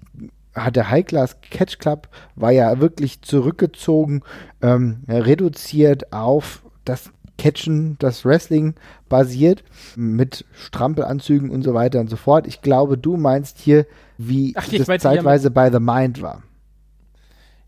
[0.56, 4.22] hat der High Class Catch Club war ja wirklich zurückgezogen,
[4.62, 8.76] ähm, reduziert auf das Catchen, das Wrestling
[9.10, 9.64] basiert
[9.96, 12.46] mit Strampelanzügen und so weiter und so fort.
[12.48, 13.86] Ich glaube, du meinst hier,
[14.18, 16.44] wie Ach, das haben- zeitweise bei The Mind war.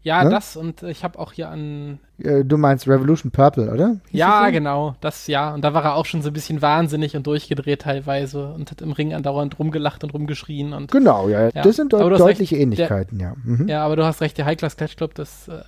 [0.06, 0.30] Ja, Ne?
[0.30, 1.98] das und ich habe auch hier an.
[2.20, 3.98] Du meinst Revolution Purple, oder?
[4.12, 5.52] Hieß Ja, genau, das ja.
[5.54, 8.82] Und da war er auch schon so ein bisschen wahnsinnig und durchgedreht teilweise und hat
[8.82, 10.74] im Ring andauernd rumgelacht und rumgeschrien.
[10.74, 11.50] Und Genau, ja.
[11.50, 11.64] Ja.
[11.64, 13.34] Das sind hast deutliche recht, Ähnlichkeiten, ja.
[13.44, 13.68] Mhm.
[13.68, 15.64] ja, aber du hast recht, der High Class Catch Club, das äh,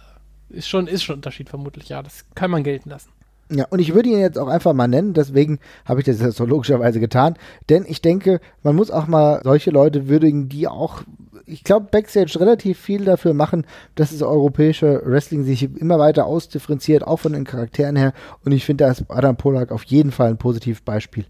[0.50, 2.04] ist schon, ist schon ein Unterschied vermutlich, ja.
[2.04, 3.10] Das kann man gelten lassen.
[3.50, 6.36] Ja, und ich würde ihn jetzt auch einfach mal nennen, deswegen habe ich das jetzt
[6.36, 7.36] so logischerweise getan,
[7.70, 11.04] denn ich denke, man muss auch mal solche Leute würdigen, die auch,
[11.45, 17.08] ich glaube, Backstage relativ viel dafür machen, dass das europäische Wrestling sich immer weiter ausdifferenziert,
[17.08, 18.12] auch von den Charakteren her.
[18.43, 21.24] Und ich finde, da ist Adam Polak auf jeden Fall ein positives Beispiel.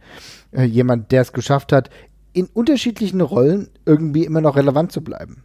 [0.52, 1.92] Äh, jemand, der es geschafft hat,
[2.34, 5.44] in unterschiedlichen Rollen irgendwie immer noch relevant zu bleiben.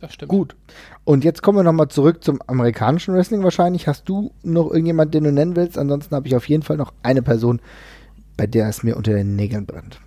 [0.00, 0.30] Das stimmt.
[0.30, 0.56] Gut.
[1.04, 3.88] Und jetzt kommen wir nochmal zurück zum amerikanischen Wrestling wahrscheinlich.
[3.88, 5.78] Hast du noch irgendjemand, den du nennen willst?
[5.78, 7.60] Ansonsten habe ich auf jeden Fall noch eine Person,
[8.36, 10.00] bei der es mir unter den Nägeln brennt.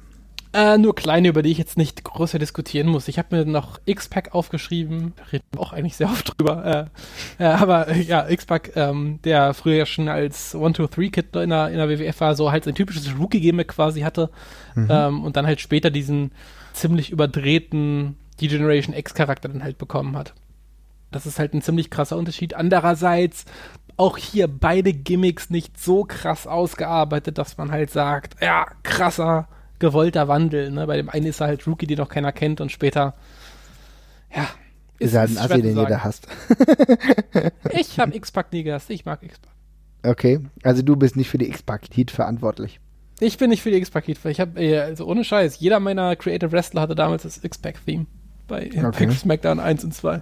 [0.51, 3.07] Äh, nur kleine, über die ich jetzt nicht größer diskutieren muss.
[3.07, 6.89] Ich habe mir noch X-Pac aufgeschrieben, da reden wir auch eigentlich sehr oft drüber.
[7.39, 11.69] Äh, äh, aber äh, ja, X-Pac, ähm, der früher ja schon als One-Two-Three-Kid in der,
[11.69, 14.31] in der WWF war, so halt sein typisches Rookie-Gimmick quasi hatte.
[14.73, 14.87] Mhm.
[14.89, 16.31] Ähm, und dann halt später diesen
[16.73, 20.33] ziemlich überdrehten D-Generation X-Charakter dann halt bekommen hat.
[21.11, 22.53] Das ist halt ein ziemlich krasser Unterschied.
[22.53, 23.45] Andererseits
[23.97, 29.47] auch hier beide Gimmicks nicht so krass ausgearbeitet, dass man halt sagt, ja, krasser
[29.79, 30.71] gewollter Wandel.
[30.71, 30.87] Ne?
[30.87, 33.15] Bei dem einen ist er halt Rookie, den noch keiner kennt und später,
[34.33, 34.47] ja.
[34.99, 36.27] Ist, ist halt ein Assi, den jeder hasst.
[37.71, 38.89] ich habe X-Pac nie gehasst.
[38.89, 39.51] Ich mag X-Pac.
[40.03, 42.79] Okay, also du bist nicht für die X-Pac-Heat verantwortlich.
[43.21, 44.19] Ich bin nicht für die X-Pac-Heat.
[44.25, 48.07] Ich habe, äh, also ohne Scheiß, jeder meiner Creative Wrestler hatte damals das X-Pac-Theme
[48.49, 49.11] bei Impact okay.
[49.11, 50.21] SmackDown 1 und 2.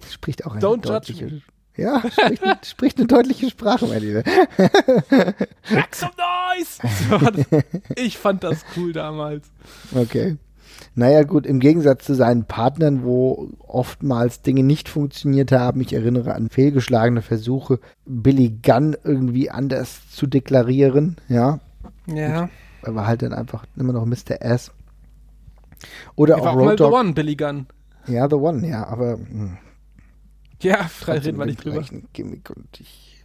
[0.00, 1.42] Das spricht auch eine Don't deutliche,
[1.76, 4.22] ja, spricht, spricht, eine deutliche Sprache, mein Lieber.
[5.70, 6.80] Make some noise!
[7.96, 9.46] ich fand das cool damals.
[9.94, 10.36] Okay.
[10.94, 16.34] Naja, gut, im Gegensatz zu seinen Partnern, wo oftmals Dinge nicht funktioniert haben, ich erinnere
[16.34, 21.60] an fehlgeschlagene Versuche, Billy Gunn irgendwie anders zu deklarieren, ja.
[22.06, 22.50] Ja.
[22.82, 24.40] er war halt dann einfach immer noch Mr.
[24.40, 24.72] S.
[26.16, 27.66] Oder auch, auch Road The One, Billy Gunn.
[28.06, 29.16] Ja, The One, ja, aber.
[29.16, 29.28] Mh.
[29.28, 29.58] Hm.
[30.60, 31.84] Ja, frei reden wir nicht drüber.
[32.12, 33.24] Gimmick und ich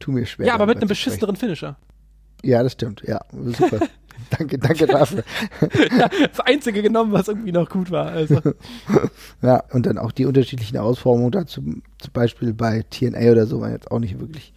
[0.00, 0.46] tu mir schwer.
[0.46, 1.76] Ja, aber mit einem beschisseneren Finisher.
[2.42, 3.02] Ja, das stimmt.
[3.06, 3.86] Ja, super.
[4.30, 5.22] danke, danke dafür.
[5.96, 8.06] ja, das Einzige genommen, was irgendwie noch gut war.
[8.06, 8.40] Also.
[9.42, 13.72] ja, und dann auch die unterschiedlichen Ausformungen dazu, zum Beispiel bei TNA oder so, waren
[13.72, 14.52] jetzt auch nicht wirklich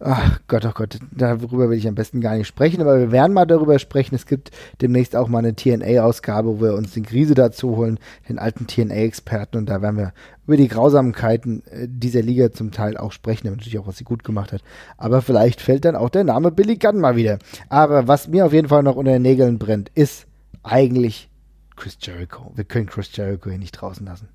[0.00, 3.32] Ach Gott, oh Gott, darüber will ich am besten gar nicht sprechen, aber wir werden
[3.32, 4.14] mal darüber sprechen.
[4.14, 4.50] Es gibt
[4.82, 9.56] demnächst auch mal eine TNA-Ausgabe, wo wir uns den Krise dazu holen, den alten TNA-Experten,
[9.56, 10.12] und da werden wir
[10.46, 14.22] über die Grausamkeiten äh, dieser Liga zum Teil auch sprechen, natürlich auch, was sie gut
[14.22, 14.62] gemacht hat.
[14.98, 17.38] Aber vielleicht fällt dann auch der Name Billy Gunn mal wieder.
[17.68, 20.26] Aber was mir auf jeden Fall noch unter den Nägeln brennt, ist
[20.62, 21.30] eigentlich
[21.74, 22.52] Chris Jericho.
[22.54, 24.28] Wir können Chris Jericho hier nicht draußen lassen.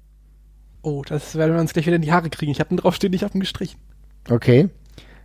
[0.82, 2.52] Oh, das werden wir uns gleich wieder in die Haare kriegen.
[2.52, 3.80] Ich habe ihn draufstehen, ich habe ihn gestrichen.
[4.30, 4.70] Okay.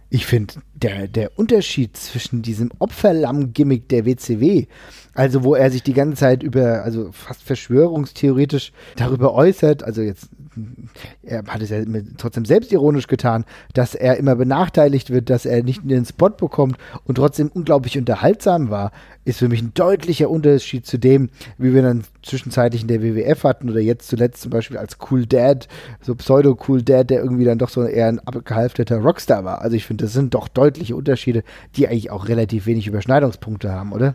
[0.08, 4.66] Ich finde, der, der Unterschied zwischen diesem Opferlamm-Gimmick der WCW,
[5.14, 10.28] also wo er sich die ganze Zeit über, also fast verschwörungstheoretisch darüber äußert, also jetzt
[11.22, 11.82] er hat es ja
[12.16, 13.44] trotzdem selbstironisch getan,
[13.74, 17.98] dass er immer benachteiligt wird, dass er nicht in den Spot bekommt und trotzdem unglaublich
[17.98, 18.92] unterhaltsam war,
[19.24, 23.44] ist für mich ein deutlicher Unterschied zu dem, wie wir dann zwischenzeitlich in der WWF
[23.44, 25.68] hatten oder jetzt zuletzt zum Beispiel als Cool Dad,
[26.00, 29.62] so Pseudo-Cool Dad, der irgendwie dann doch so eher ein abgehalfterter Rockstar war.
[29.62, 31.42] Also ich finde, das sind doch deutliche Unterschiede,
[31.76, 34.14] die eigentlich auch relativ wenig Überschneidungspunkte haben, oder?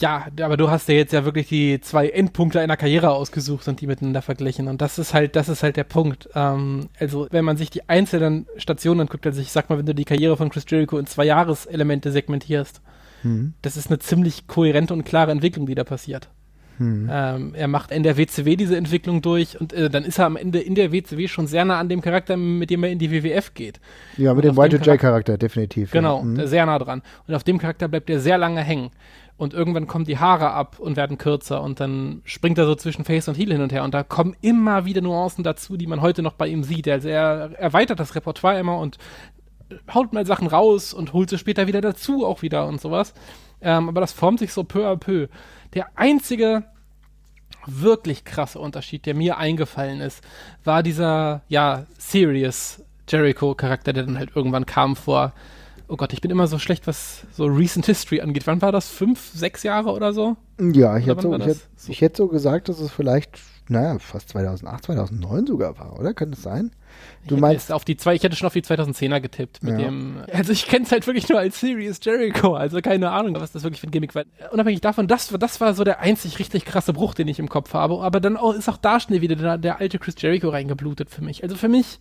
[0.00, 3.80] Ja, aber du hast ja jetzt ja wirklich die zwei Endpunkte einer Karriere ausgesucht und
[3.80, 4.68] die miteinander verglichen.
[4.68, 6.28] Und das ist halt, das ist halt der Punkt.
[6.34, 9.94] Ähm, also, wenn man sich die einzelnen Stationen anguckt, also ich sag mal, wenn du
[9.94, 12.80] die Karriere von Chris Jericho in zwei Jahreselemente segmentierst,
[13.22, 13.54] mhm.
[13.62, 16.28] das ist eine ziemlich kohärente und klare Entwicklung, die da passiert.
[16.78, 17.08] Mhm.
[17.10, 20.36] Ähm, er macht in der WCW diese Entwicklung durch und äh, dann ist er am
[20.36, 23.10] Ende in der WCW schon sehr nah an dem Charakter, mit dem er in die
[23.10, 23.80] WWF geht.
[24.16, 25.92] Ja, mit und dem Y2J-Charakter, definitiv.
[25.92, 26.24] Genau, ja.
[26.24, 26.46] mhm.
[26.46, 27.02] sehr nah dran.
[27.28, 28.90] Und auf dem Charakter bleibt er sehr lange hängen
[29.36, 33.04] und irgendwann kommen die Haare ab und werden kürzer und dann springt er so zwischen
[33.04, 36.00] Face und Heel hin und her und da kommen immer wieder Nuancen dazu, die man
[36.00, 36.88] heute noch bei ihm sieht.
[36.88, 38.98] Also er erweitert das Repertoire immer und
[39.92, 43.14] haut mal Sachen raus und holt sie später wieder dazu auch wieder und sowas.
[43.60, 45.28] Ähm, aber das formt sich so peu à peu.
[45.74, 46.64] Der einzige
[47.66, 50.22] wirklich krasse Unterschied, der mir eingefallen ist,
[50.64, 55.32] war dieser, ja, Serious Jericho-Charakter, der dann halt irgendwann kam vor
[55.88, 58.46] oh Gott, ich bin immer so schlecht, was so Recent History angeht.
[58.46, 58.88] Wann war das?
[58.88, 60.36] Fünf, sechs Jahre oder so?
[60.58, 61.92] Ja, ich, hätte so, ich, hätte, so?
[61.92, 66.14] ich hätte so gesagt, dass es vielleicht, naja, fast 2008, 2009 sogar war, oder?
[66.14, 66.70] Kann das sein?
[67.26, 69.86] Du ich meinst auf die zwei, ich hätte schon auf die 2010er getippt mit ja.
[69.86, 70.22] dem.
[70.32, 73.62] Also ich kenne es halt wirklich nur als Serious Jericho, also keine Ahnung, was das
[73.62, 74.24] wirklich für ein Gimmick war.
[74.52, 77.74] Unabhängig davon, das, das war so der einzig richtig krasse Bruch, den ich im Kopf
[77.74, 78.00] habe.
[78.00, 81.22] Aber dann auch, ist auch da schnell wieder der, der alte Chris Jericho reingeblutet für
[81.22, 81.42] mich.
[81.42, 81.98] Also für mich,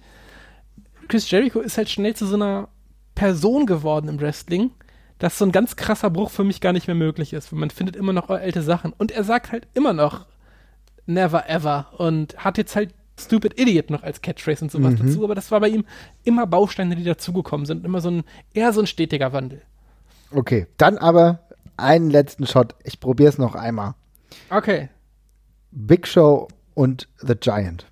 [1.07, 2.69] Chris Jericho ist halt schnell zu so einer
[3.15, 4.71] Person geworden im Wrestling,
[5.19, 7.51] dass so ein ganz krasser Bruch für mich gar nicht mehr möglich ist.
[7.51, 8.93] Man findet immer noch alte Sachen.
[8.93, 10.25] Und er sagt halt immer noch
[11.05, 15.05] never ever und hat jetzt halt Stupid Idiot noch als Catchphrase und sowas Mhm.
[15.05, 15.85] dazu, aber das war bei ihm
[16.23, 18.23] immer Bausteine, die dazugekommen sind, immer so ein,
[18.55, 19.61] eher so ein stetiger Wandel.
[20.31, 21.39] Okay, dann aber
[21.77, 22.73] einen letzten Shot.
[22.83, 23.93] Ich probiere es noch einmal.
[24.49, 24.89] Okay.
[25.69, 27.85] Big Show und The Giant.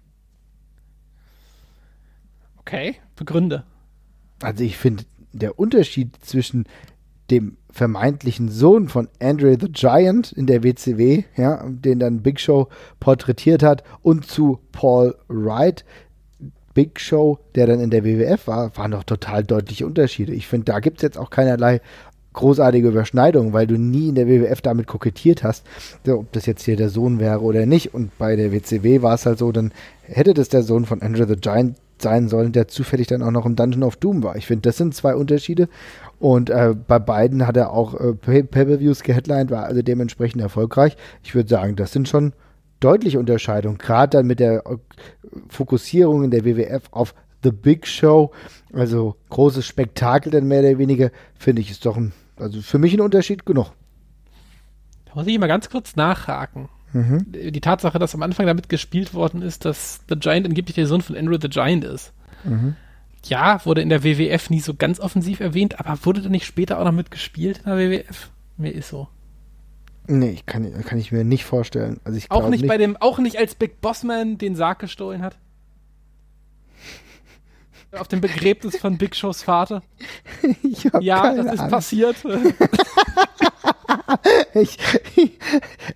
[2.60, 3.64] Okay, begründe.
[4.42, 5.04] Also ich finde,
[5.34, 6.66] der Unterschied zwischen
[7.30, 12.68] dem vermeintlichen Sohn von Andre the Giant in der WCW, ja, den dann Big Show
[13.00, 15.86] porträtiert hat, und zu Paul Wright,
[16.74, 20.34] Big Show, der dann in der WWF war, waren doch total deutliche Unterschiede.
[20.34, 21.82] Ich finde, da gibt es jetzt auch keinerlei
[22.34, 25.66] großartige Überschneidungen, weil du nie in der WWF damit kokettiert hast,
[26.08, 27.94] ob das jetzt hier der Sohn wäre oder nicht.
[27.94, 29.74] Und bei der WCW war es halt so, dann
[30.04, 33.46] hätte das der Sohn von Andre the Giant sein sollen, der zufällig dann auch noch
[33.46, 34.36] im Dungeon of Doom war.
[34.36, 35.70] Ich finde, das sind zwei Unterschiede.
[36.20, 40.98] Und äh, bei beiden hat er auch äh, Pay- Pay-Per-Views geheadlined, war also dementsprechend erfolgreich.
[41.24, 42.34] Ich würde sagen, das sind schon
[42.80, 43.78] deutliche Unterscheidungen.
[43.78, 44.78] Gerade dann mit der äh,
[45.50, 48.32] Fokussierung in der WWF auf The Big Show,
[48.72, 52.94] also großes Spektakel dann mehr oder weniger, finde ich, ist doch ein, also für mich
[52.94, 53.72] ein Unterschied genug.
[55.06, 56.70] Da muss ich mal ganz kurz nachhaken.
[56.94, 61.02] Die Tatsache, dass am Anfang damit gespielt worden ist, dass The Giant angeblich der Sohn
[61.02, 62.12] von Andrew the Giant ist.
[63.26, 66.80] Ja, wurde in der WWF nie so ganz offensiv erwähnt, aber wurde da nicht später
[66.80, 68.30] auch noch mitgespielt in der WWF?
[68.58, 69.08] Mir ist so.
[70.08, 72.00] Nee, ich kann, kann ich mir nicht vorstellen.
[72.04, 75.22] Also ich Auch glaub nicht, bei dem, auch nicht als Big Bossman den Sarg gestohlen
[75.22, 75.38] hat.
[77.98, 79.84] Auf dem Begräbnis von Big Shows Vater.
[81.00, 81.72] Ja, das ist Ahnung.
[81.72, 82.16] passiert.
[84.54, 84.78] Ich,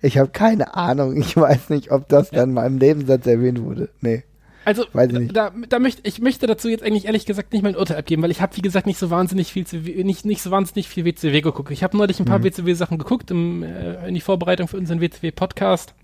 [0.02, 1.16] ich habe keine Ahnung.
[1.16, 3.88] Ich weiß nicht, ob das dann mal im Nebensatz erwähnt wurde.
[4.00, 4.24] Nee.
[4.64, 5.36] Also, Weiß ich nicht.
[5.36, 8.32] da, da möchte ich möchte dazu jetzt eigentlich ehrlich gesagt nicht mein Urteil abgeben, weil
[8.32, 9.64] ich habe wie gesagt nicht so wahnsinnig viel
[10.02, 11.70] nicht nicht so wahnsinnig viel WCW geguckt.
[11.70, 12.28] Ich habe neulich ein Mhm.
[12.28, 15.94] paar WCW Sachen geguckt im, äh, in die Vorbereitung für unseren WCW Podcast.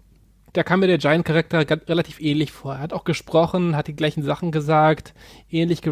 [0.52, 2.74] Da kam mir der Giant Charakter ga- relativ ähnlich vor.
[2.74, 5.12] Er hat auch gesprochen, hat die gleichen Sachen gesagt,
[5.50, 5.82] ähnlich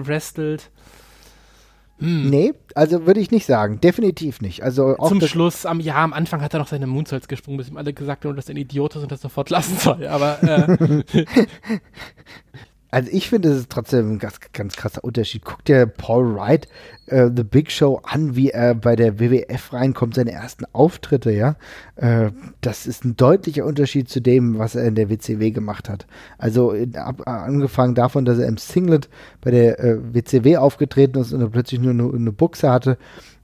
[2.01, 2.31] gerestelt.
[2.31, 3.81] Nee, also würde ich nicht sagen.
[3.81, 4.63] Definitiv nicht.
[4.63, 7.77] Also Zum Schluss, am ja, am Anfang hat er noch seine Moonsaults gesprungen, bis ihm
[7.77, 10.07] alle gesagt haben, dass er ein Idiot ist und das sofort lassen soll.
[10.07, 11.05] Aber äh,
[12.91, 15.45] Also ich finde, es ist trotzdem ein ganz, ganz krasser Unterschied.
[15.45, 16.69] Guck dir Paul Wright,
[17.07, 21.57] äh, The Big Show an, wie er bei der WWF reinkommt, seine ersten Auftritte, ja.
[21.97, 22.31] Äh,
[22.61, 26.07] das ist ein deutlicher Unterschied zu dem, was er in der WCW gemacht hat.
[26.39, 29.09] Also in, ab, angefangen davon, dass er im Singlet
[29.41, 32.99] bei der äh, WCW aufgetreten ist und er plötzlich nur eine, eine Buchse hatte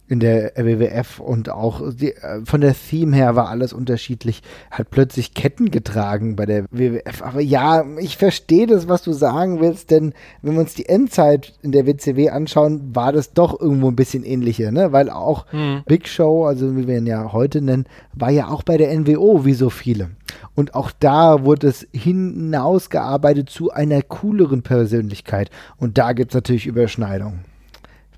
[0.09, 4.42] in der WWF und auch die, äh, von der Theme her war alles unterschiedlich.
[4.70, 7.22] Hat plötzlich Ketten getragen bei der WWF.
[7.22, 11.54] Aber ja, ich verstehe das, was du sagen willst, denn wenn wir uns die Endzeit
[11.62, 14.92] in der WCW anschauen, war das doch irgendwo ein bisschen ähnlicher, ne?
[14.92, 15.46] Weil auch
[15.86, 19.44] Big Show, also wie wir ihn ja heute nennen, war ja auch bei der NWO
[19.44, 20.11] wie so viele.
[20.54, 25.50] Und auch da wurde es hinausgearbeitet zu einer cooleren Persönlichkeit.
[25.76, 27.55] Und da gibt es natürlich Überschneidungen.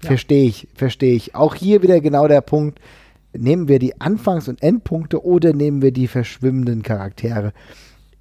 [0.01, 1.35] Verstehe ich, verstehe ich.
[1.35, 2.81] Auch hier wieder genau der Punkt.
[3.33, 7.53] Nehmen wir die Anfangs- und Endpunkte oder nehmen wir die verschwimmenden Charaktere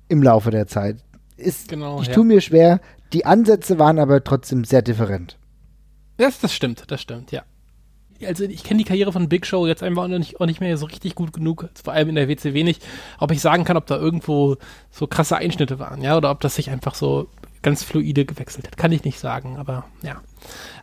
[0.10, 0.98] im Laufe der Zeit?
[1.38, 2.14] Ist, Genau, ich ja.
[2.14, 2.82] tue mir schwer.
[3.14, 5.38] Die Ansätze waren aber trotzdem sehr different.
[6.18, 7.44] Das, das stimmt, das stimmt, ja.
[8.26, 10.76] Also ich kenne die Karriere von Big Show jetzt einfach auch nicht, auch nicht mehr
[10.78, 12.84] so richtig gut genug, vor allem in der WCW nicht,
[13.20, 14.58] ob ich sagen kann, ob da irgendwo
[14.90, 17.30] so krasse Einschnitte waren, ja, oder ob das sich einfach so
[17.62, 18.78] ganz fluide gewechselt hat.
[18.78, 20.22] Kann ich nicht sagen, aber ja.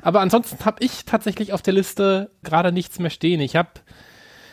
[0.02, 3.40] Aber ansonsten habe ich tatsächlich auf der Liste gerade nichts mehr stehen.
[3.40, 3.70] Ich habe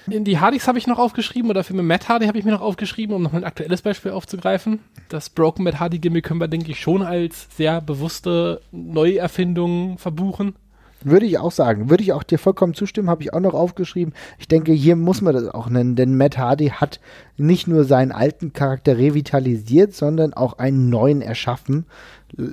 [0.07, 3.15] die Hardys habe ich noch aufgeschrieben oder für Matt Hardy habe ich mir noch aufgeschrieben,
[3.15, 4.79] um noch ein aktuelles Beispiel aufzugreifen.
[5.09, 10.55] Das Broken Matt Hardy Gimmick können wir, denke ich, schon als sehr bewusste Neuerfindung verbuchen.
[11.03, 11.89] Würde ich auch sagen.
[11.89, 14.13] Würde ich auch dir vollkommen zustimmen, habe ich auch noch aufgeschrieben.
[14.37, 16.99] Ich denke, hier muss man das auch nennen, denn Matt Hardy hat
[17.37, 21.85] nicht nur seinen alten Charakter revitalisiert, sondern auch einen neuen erschaffen.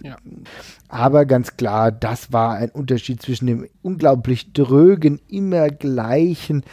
[0.02, 0.16] Ja.
[0.88, 6.64] Aber ganz klar, das war ein Unterschied zwischen dem unglaublich drögen, immer gleichen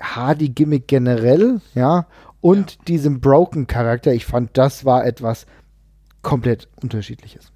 [0.00, 2.06] Hardy-Gimmick generell, ja,
[2.40, 4.12] und diesem Broken-Charakter.
[4.12, 5.46] Ich fand, das war etwas
[6.22, 7.52] komplett unterschiedliches.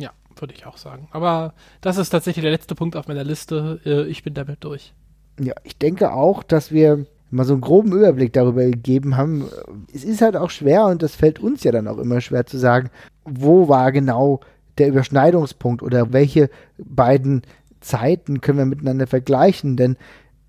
[0.00, 1.08] Ja, würde ich auch sagen.
[1.12, 3.80] Aber das ist tatsächlich der letzte Punkt auf meiner Liste.
[3.84, 4.94] Äh, Ich bin damit durch.
[5.40, 9.46] Ja, ich denke auch, dass wir mal so einen groben Überblick darüber gegeben haben.
[9.92, 12.58] Es ist halt auch schwer und das fällt uns ja dann auch immer schwer zu
[12.58, 12.90] sagen,
[13.24, 14.40] wo war genau
[14.78, 17.42] der Überschneidungspunkt oder welche beiden
[17.80, 19.96] Zeiten können wir miteinander vergleichen, denn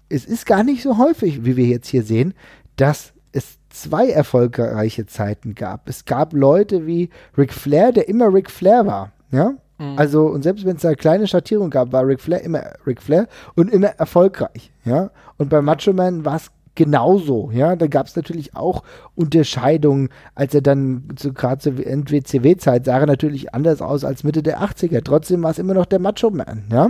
[0.09, 2.33] es ist gar nicht so häufig, wie wir jetzt hier sehen,
[2.75, 5.89] dass es zwei erfolgreiche Zeiten gab.
[5.89, 9.55] Es gab Leute wie Ric Flair, der immer Ric Flair war, ja?
[9.97, 13.27] Also, und selbst wenn es eine kleine Schattierung gab, war Ric Flair immer Ric Flair
[13.55, 15.11] und immer erfolgreich, ja?
[15.37, 17.49] Und bei Macho Man war es genauso.
[17.51, 18.83] Ja, da gab es natürlich auch
[19.15, 24.43] Unterscheidungen, als er dann zu, gerade zur NWCW-Zeit sah er natürlich anders aus als Mitte
[24.43, 25.03] der 80er.
[25.03, 26.89] Trotzdem war es immer noch der Macho-Man, ja.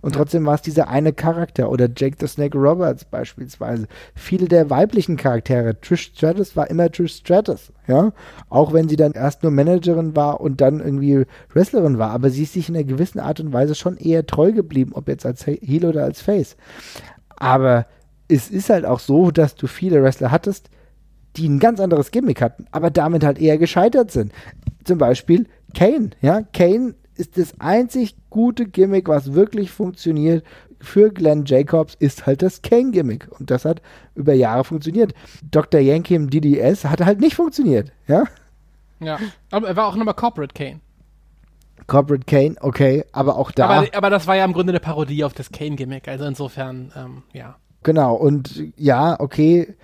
[0.00, 3.86] Und trotzdem war es dieser eine Charakter oder Jake the Snake Roberts beispielsweise.
[4.14, 8.12] Viele der weiblichen Charaktere, Trish Stratus war immer Trish Stratus, ja.
[8.48, 12.44] Auch wenn sie dann erst nur Managerin war und dann irgendwie Wrestlerin war, aber sie
[12.44, 15.46] ist sich in einer gewissen Art und Weise schon eher treu geblieben, ob jetzt als
[15.46, 16.56] Heel oder als Face.
[17.36, 17.86] Aber
[18.28, 20.70] es ist halt auch so, dass du viele Wrestler hattest,
[21.36, 24.32] die ein ganz anderes Gimmick hatten, aber damit halt eher gescheitert sind.
[24.84, 26.42] Zum Beispiel Kane, ja.
[26.42, 30.44] Kane ist das einzig gute Gimmick, was wirklich funktioniert
[30.80, 33.28] für Glenn Jacobs, ist halt das Kane-Gimmick.
[33.38, 33.80] Und das hat
[34.14, 35.14] über Jahre funktioniert.
[35.50, 35.80] Dr.
[35.80, 38.24] Yankee im DDS hat halt nicht funktioniert, ja.
[39.00, 39.18] Ja,
[39.50, 40.80] aber er war auch nochmal Corporate Kane.
[41.86, 43.68] Corporate Kane, okay, aber auch da.
[43.68, 47.22] Aber, aber das war ja im Grunde eine Parodie auf das Kane-Gimmick, also insofern, ähm,
[47.32, 47.56] ja.
[47.84, 49.74] Genau, und ja, okay,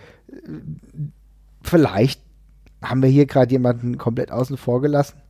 [1.62, 2.20] vielleicht
[2.82, 5.20] haben wir hier gerade jemanden komplett außen vor gelassen,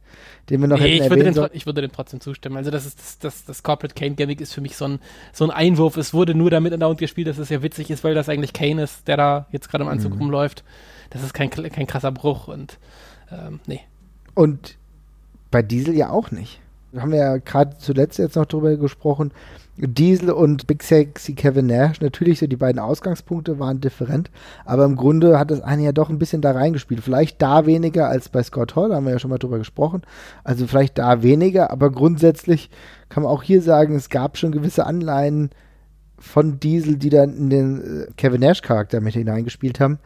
[0.48, 1.50] den wir noch nee, hätten ich würde, sollen.
[1.52, 2.56] ich würde dem trotzdem zustimmen.
[2.56, 5.00] Also das ist das, das, das Corporate Kane Gimmick ist für mich so ein,
[5.32, 5.96] so ein Einwurf.
[5.96, 8.82] Es wurde nur damit andauernd gespielt, dass es ja witzig ist, weil das eigentlich Kane
[8.82, 10.20] ist, der da jetzt gerade im Anzug Mhm.
[10.20, 10.64] rumläuft.
[11.10, 12.78] Das ist kein, kein krasser Bruch und
[13.32, 13.80] ähm, nee.
[14.34, 14.76] Und
[15.50, 16.60] bei Diesel ja auch nicht.
[16.92, 19.32] Wir haben ja gerade zuletzt jetzt noch drüber gesprochen.
[19.82, 24.30] Diesel und Big Sexy Kevin Nash, natürlich so die beiden Ausgangspunkte waren different,
[24.66, 27.00] aber im Grunde hat das eine ja doch ein bisschen da reingespielt.
[27.02, 30.02] Vielleicht da weniger als bei Scott Hall, da haben wir ja schon mal drüber gesprochen.
[30.44, 32.68] Also vielleicht da weniger, aber grundsätzlich
[33.08, 35.50] kann man auch hier sagen, es gab schon gewisse Anleihen
[36.18, 39.98] von Diesel, die dann in den äh, Kevin Nash Charakter mit hineingespielt haben.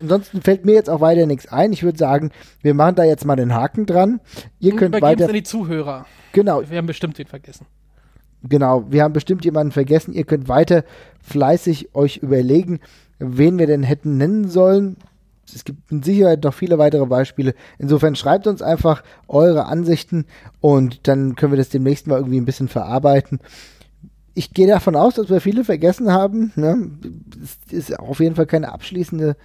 [0.00, 1.72] Ansonsten fällt mir jetzt auch weiter nichts ein.
[1.72, 2.30] Ich würde sagen,
[2.60, 4.20] wir machen da jetzt mal den Haken dran.
[4.58, 5.26] Ihr Und könnt weiter.
[5.26, 6.04] an die Zuhörer.
[6.32, 7.66] Genau, Wir haben bestimmt wen vergessen.
[8.48, 8.84] Genau.
[8.90, 10.12] Wir haben bestimmt jemanden vergessen.
[10.12, 10.84] Ihr könnt weiter
[11.22, 12.80] fleißig euch überlegen,
[13.18, 14.96] wen wir denn hätten nennen sollen.
[15.52, 17.54] Es gibt mit Sicherheit noch viele weitere Beispiele.
[17.78, 20.24] Insofern schreibt uns einfach eure Ansichten
[20.60, 23.40] und dann können wir das demnächst mal irgendwie ein bisschen verarbeiten.
[24.34, 26.52] Ich gehe davon aus, dass wir viele vergessen haben.
[26.56, 26.90] Ne?
[27.42, 29.36] Es ist auf jeden Fall keine abschließende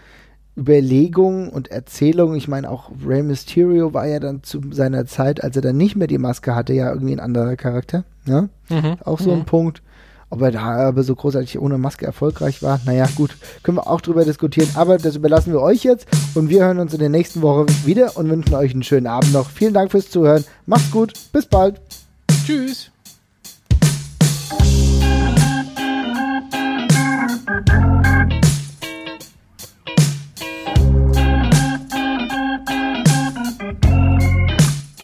[0.60, 2.36] Überlegungen und Erzählungen.
[2.36, 5.96] Ich meine, auch Rey Mysterio war ja dann zu seiner Zeit, als er dann nicht
[5.96, 8.04] mehr die Maske hatte, ja irgendwie ein anderer Charakter.
[8.26, 8.50] Ne?
[8.70, 8.98] Mhm.
[9.06, 9.42] Auch so mhm.
[9.42, 9.82] ein Punkt.
[10.32, 14.02] Ob er da aber so großartig ohne Maske erfolgreich war, naja, gut, können wir auch
[14.02, 14.70] drüber diskutieren.
[14.76, 18.16] Aber das überlassen wir euch jetzt und wir hören uns in der nächsten Woche wieder
[18.16, 19.50] und wünschen euch einen schönen Abend noch.
[19.50, 20.44] Vielen Dank fürs Zuhören.
[20.68, 21.14] Macht's gut.
[21.32, 21.82] Bis bald.
[22.46, 22.92] Tschüss.